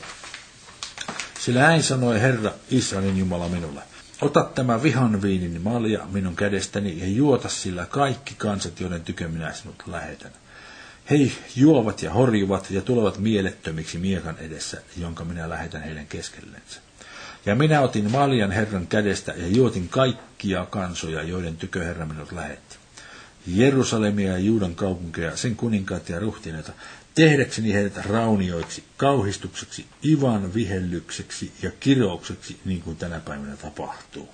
[1.41, 3.83] Sillä näin sanoi Herra Israelin Jumala minulle.
[4.21, 9.53] Ota tämä vihan viinin malja minun kädestäni ja juota sillä kaikki kansat, joiden tykö minä
[9.53, 10.33] sinut lähetän.
[11.11, 11.17] He
[11.57, 16.81] juovat ja horjuvat ja tulevat mielettömiksi miekan edessä, jonka minä lähetän heidän keskellensä.
[17.47, 22.78] Ja minä otin maljan Herran kädestä ja juotin kaikkia kansoja, joiden tykö Herra minut lähetti.
[23.49, 26.73] Jerusalemia ja Juudan kaupunkeja, sen kuninkaita ja ruhtineita,
[27.15, 34.29] tehdäkseni heidät raunioiksi, kauhistukseksi, ivan vihellykseksi ja kiroukseksi, niin kuin tänä päivänä tapahtuu.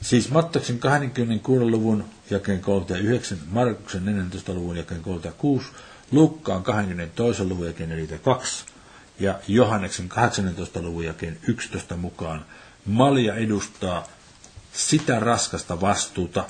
[0.00, 1.64] Siis Mattoksen 26.
[1.64, 4.54] luvun jakeen 39, Markuksen 14.
[4.54, 5.66] luvun jakeen 36,
[6.12, 7.44] Lukkaan 22.
[7.44, 8.64] luvun jakeen 42
[9.20, 10.82] ja Johanneksen 18.
[10.82, 12.44] luvun jakeen 11 mukaan
[12.86, 14.08] Malja edustaa
[14.72, 16.44] sitä raskasta vastuuta,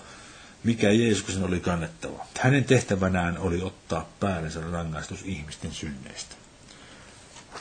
[0.65, 2.27] mikä Jeesuksen oli kannettava.
[2.41, 6.35] Hänen tehtävänään oli ottaa päällensä rangaistus ihmisten synneistä.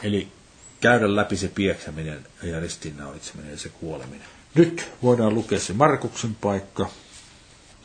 [0.04, 0.28] Eli
[0.82, 4.28] käydä läpi se pieksäminen ja ristiinnaulitseminen ja se kuoleminen.
[4.56, 6.90] Nyt voidaan lukea se Markuksen paikka,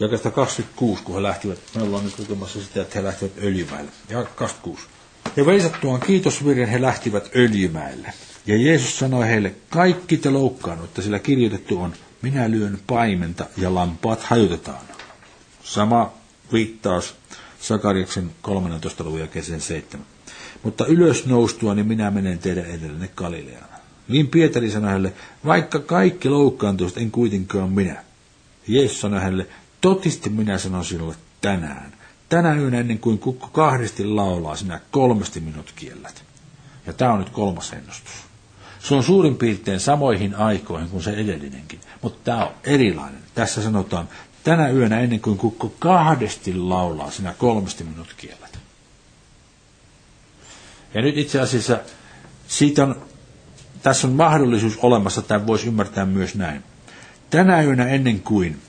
[0.01, 3.91] jakesta 26, kun he lähtivät, me ollaan nyt lukemassa sitä, että he lähtivät Öljymäelle.
[4.09, 4.83] Ja 26.
[5.37, 8.13] Ja veisattuaan kiitosvirren he lähtivät Öljymäelle.
[8.47, 14.21] Ja Jeesus sanoi heille, kaikki te loukkaannutte, sillä kirjoitettu on, minä lyön paimenta ja lampaat
[14.23, 14.96] hajutetaan.
[15.67, 16.13] Sama
[16.53, 17.15] viittaus
[17.61, 19.05] Sakariaksen 13.
[19.05, 20.07] luvun ja kesän 7.
[20.63, 23.69] Mutta ylös noustua, niin minä menen teidän edellenne Galileaan.
[24.09, 25.13] Niin Pietari sanoi hänelle,
[25.47, 28.05] vaikka kaikki loukkaantuivat, en kuitenkaan minä.
[28.69, 29.47] Jeesus sanoi hänelle,
[29.81, 31.93] totisti minä sanon sinulle tänään.
[32.29, 36.25] Tänä yönä ennen kuin kukko kahdesti laulaa, sinä kolmesti minut kiellät.
[36.87, 38.13] Ja tämä on nyt kolmas ennustus.
[38.79, 43.21] Se on suurin piirtein samoihin aikoihin kuin se edellinenkin, mutta tämä on erilainen.
[43.35, 44.09] Tässä sanotaan,
[44.47, 48.59] tänä yönä ennen kuin kukko kahdesti laulaa, sinä kolmesti minut kiellät.
[50.95, 51.79] Ja nyt itse asiassa
[52.49, 53.03] siitä on,
[53.83, 56.63] tässä on mahdollisuus olemassa, tämä voisi ymmärtää myös näin.
[57.31, 58.61] Tänä yönä ennen kuin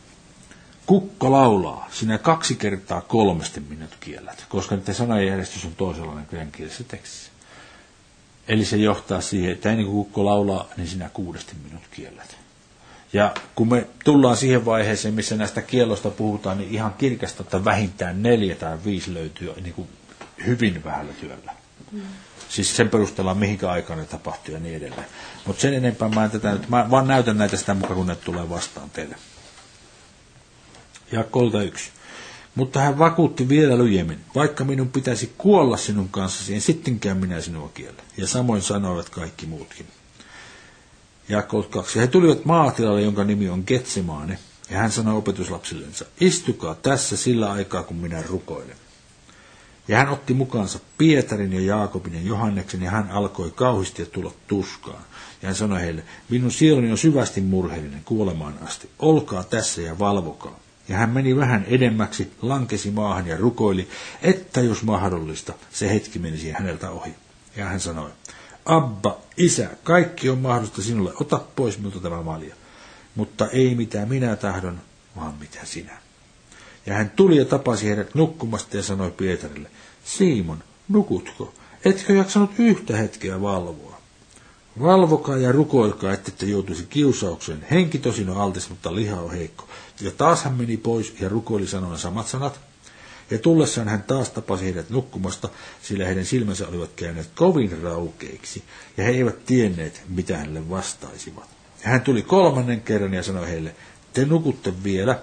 [0.86, 7.32] kukko laulaa, sinä kaksi kertaa kolmesti minut kiellät, koska nyt sanajärjestys on toisenlainen kielisessä tekstissä.
[8.48, 12.47] Eli se johtaa siihen, että ennen kuin kukko laulaa, niin sinä kuudesti minut kiellät.
[13.14, 18.24] Ja kun me tullaan siihen vaiheeseen, missä näistä kielosta puhutaan, niin ihan kirkasta, että vähintään
[18.24, 19.88] neljä tai viisi löytyy niin kuin
[20.46, 21.54] hyvin vähällä työllä.
[21.92, 22.02] Mm.
[22.50, 25.08] Siis sen perusteella, mihinkä aikaan ne tapahtuu ja niin edelleen.
[25.46, 28.16] Mutta sen enempää mä en tätä nyt, mä vaan näytän näitä sitä mukaan, kun ne
[28.16, 29.16] tulee vastaan teille.
[31.12, 31.90] Ja kolta yksi.
[32.56, 37.70] Mutta hän vakuutti vielä lujemmin, vaikka minun pitäisi kuolla sinun kanssasi, en sittenkään minä sinua
[37.74, 38.04] kiellä.
[38.18, 39.88] Ja samoin sanoivat kaikki muutkin.
[41.30, 42.00] Jaakko 2.
[42.00, 47.84] He tulivat maatilalle, jonka nimi on Getsemaane, ja hän sanoi opetuslapsillensa, istukaa tässä sillä aikaa,
[47.84, 48.76] kun minä rukoilen.
[49.88, 55.04] Ja hän otti mukaansa Pietarin ja Jaakobin ja Johanneksen, ja hän alkoi kauhisti tulla tuskaan.
[55.42, 58.90] Ja hän sanoi heille, minun sieluni on syvästi murheellinen kuolemaan asti.
[59.00, 60.60] Olkaa tässä ja valvokaa.
[60.88, 63.88] Ja hän meni vähän edemmäksi, lankesi maahan ja rukoili,
[64.22, 67.16] että jos mahdollista, se hetki menisi häneltä ohi.
[67.56, 68.10] Ja hän sanoi,
[68.68, 72.56] Abba, isä, kaikki on mahdollista sinulle, ota pois minulta tämä malja.
[73.16, 74.82] mutta ei mitä minä tahdon,
[75.16, 75.98] vaan mitä sinä.
[76.86, 79.70] Ja hän tuli ja tapasi heidät nukkumasta ja sanoi Pietarille,
[80.06, 81.54] Simon, nukutko?
[81.86, 83.98] Etkö jaksanut yhtä hetkeä valvoa?
[84.82, 87.66] Valvokaa ja rukoilkaa, te joutuisi kiusaukseen.
[87.72, 89.68] Henki tosin on altis, mutta liha on heikko.
[90.02, 92.60] Ja taas hän meni pois ja rukoili sanoen samat sanat.
[93.32, 95.50] Ja tullessaan hän taas tapasi heidät nukkumasta,
[95.82, 98.64] sillä heidän silmänsä olivat käyneet kovin raukeiksi,
[98.98, 101.50] ja he eivät tienneet, mitä hänelle vastaisivat.
[101.84, 103.76] Ja hän tuli kolmannen kerran ja sanoi heille,
[104.14, 105.20] te nukutte vielä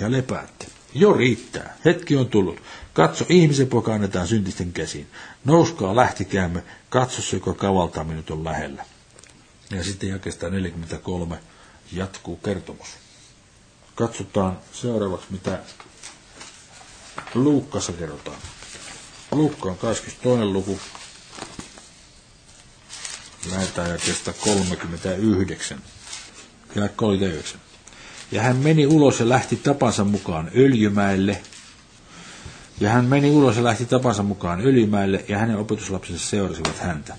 [0.00, 0.66] ja lepäätte.
[0.94, 2.62] Jo riittää, hetki on tullut.
[2.92, 5.06] Katso, ihmisen poika annetaan syntisten käsiin.
[5.44, 8.84] Nouskaa, lähtikäämme, katso se, joka kavaltaa minut on lähellä.
[9.70, 11.38] Ja sitten jakesta 43
[11.92, 12.88] jatkuu kertomus.
[13.94, 15.58] Katsotaan seuraavaksi, mitä
[17.34, 18.38] Luukkassa kerrotaan.
[19.32, 20.44] Luukka on 22.
[20.44, 20.78] luku.
[23.50, 25.80] Lähetään jakesta 39.
[26.74, 27.60] Ja 39.
[28.32, 31.42] Ja hän meni ulos ja lähti tapansa mukaan Öljymäelle.
[32.80, 37.16] Ja hän meni ulos ja lähti tapansa mukaan Öljymäelle, ja hänen opetuslapsensa seurasivat häntä.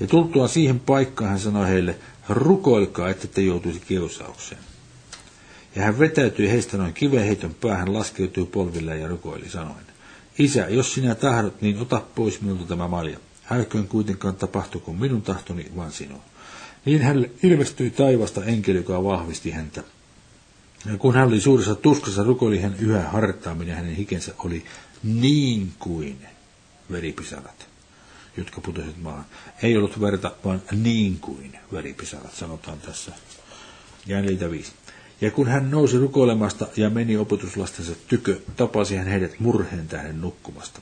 [0.00, 1.98] Ja tultua siihen paikkaan hän sanoi heille,
[2.28, 4.60] rukoilkaa, että te joutuisi kiusaukseen.
[5.76, 9.86] Ja hän vetäytyi heistä noin kiveheiton päähän, laskeutui polville ja rukoili sanoen.
[10.38, 13.18] Isä, jos sinä tahdot, niin ota pois minulta tämä malja.
[13.50, 16.20] Älköön kuitenkaan tapahtuko minun tahtoni, vaan sinun.
[16.84, 19.82] Niin hän ilmestyi taivasta enkeli, joka vahvisti häntä.
[20.86, 24.64] Ja kun hän oli suuressa tuskassa, rukoili hän yhä hartaammin ja hänen hikensä oli
[25.02, 26.26] niin kuin
[26.90, 27.68] veripisarat,
[28.36, 29.26] jotka putosivat maahan.
[29.62, 33.12] Ei ollut verta, vaan niin kuin veripisarat, sanotaan tässä.
[34.06, 34.72] Niitä viisi.
[35.24, 40.80] Ja kun hän nousi rukoilemasta ja meni opetuslastensa tykö, tapasi hän heidät murheen tähden nukkumasta.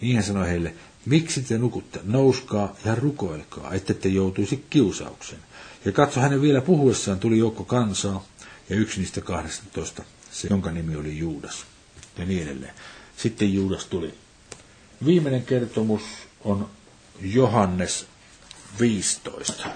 [0.00, 0.74] Niin hän sanoi heille,
[1.06, 5.40] miksi te nukutte, nouskaa ja rukoilkaa, ette te joutuisi kiusaukseen.
[5.84, 8.24] Ja katso hänen vielä puhuessaan tuli joukko kansaa,
[8.68, 11.64] ja yksi niistä 12, se, jonka nimi oli Juudas,
[12.18, 12.74] ja niin edelleen.
[13.16, 14.14] Sitten Juudas tuli.
[15.06, 16.02] Viimeinen kertomus
[16.44, 16.68] on
[17.20, 18.06] Johannes
[18.80, 19.68] 15.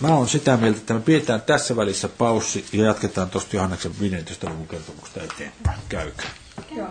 [0.00, 4.50] Mä oon sitä mieltä, että me pidetään tässä välissä paussi ja jatketaan tuosta Johanneksen 15.
[4.50, 5.78] luvun kertomuksesta eteenpäin.
[5.88, 6.30] Käykää.
[6.76, 6.88] Joo.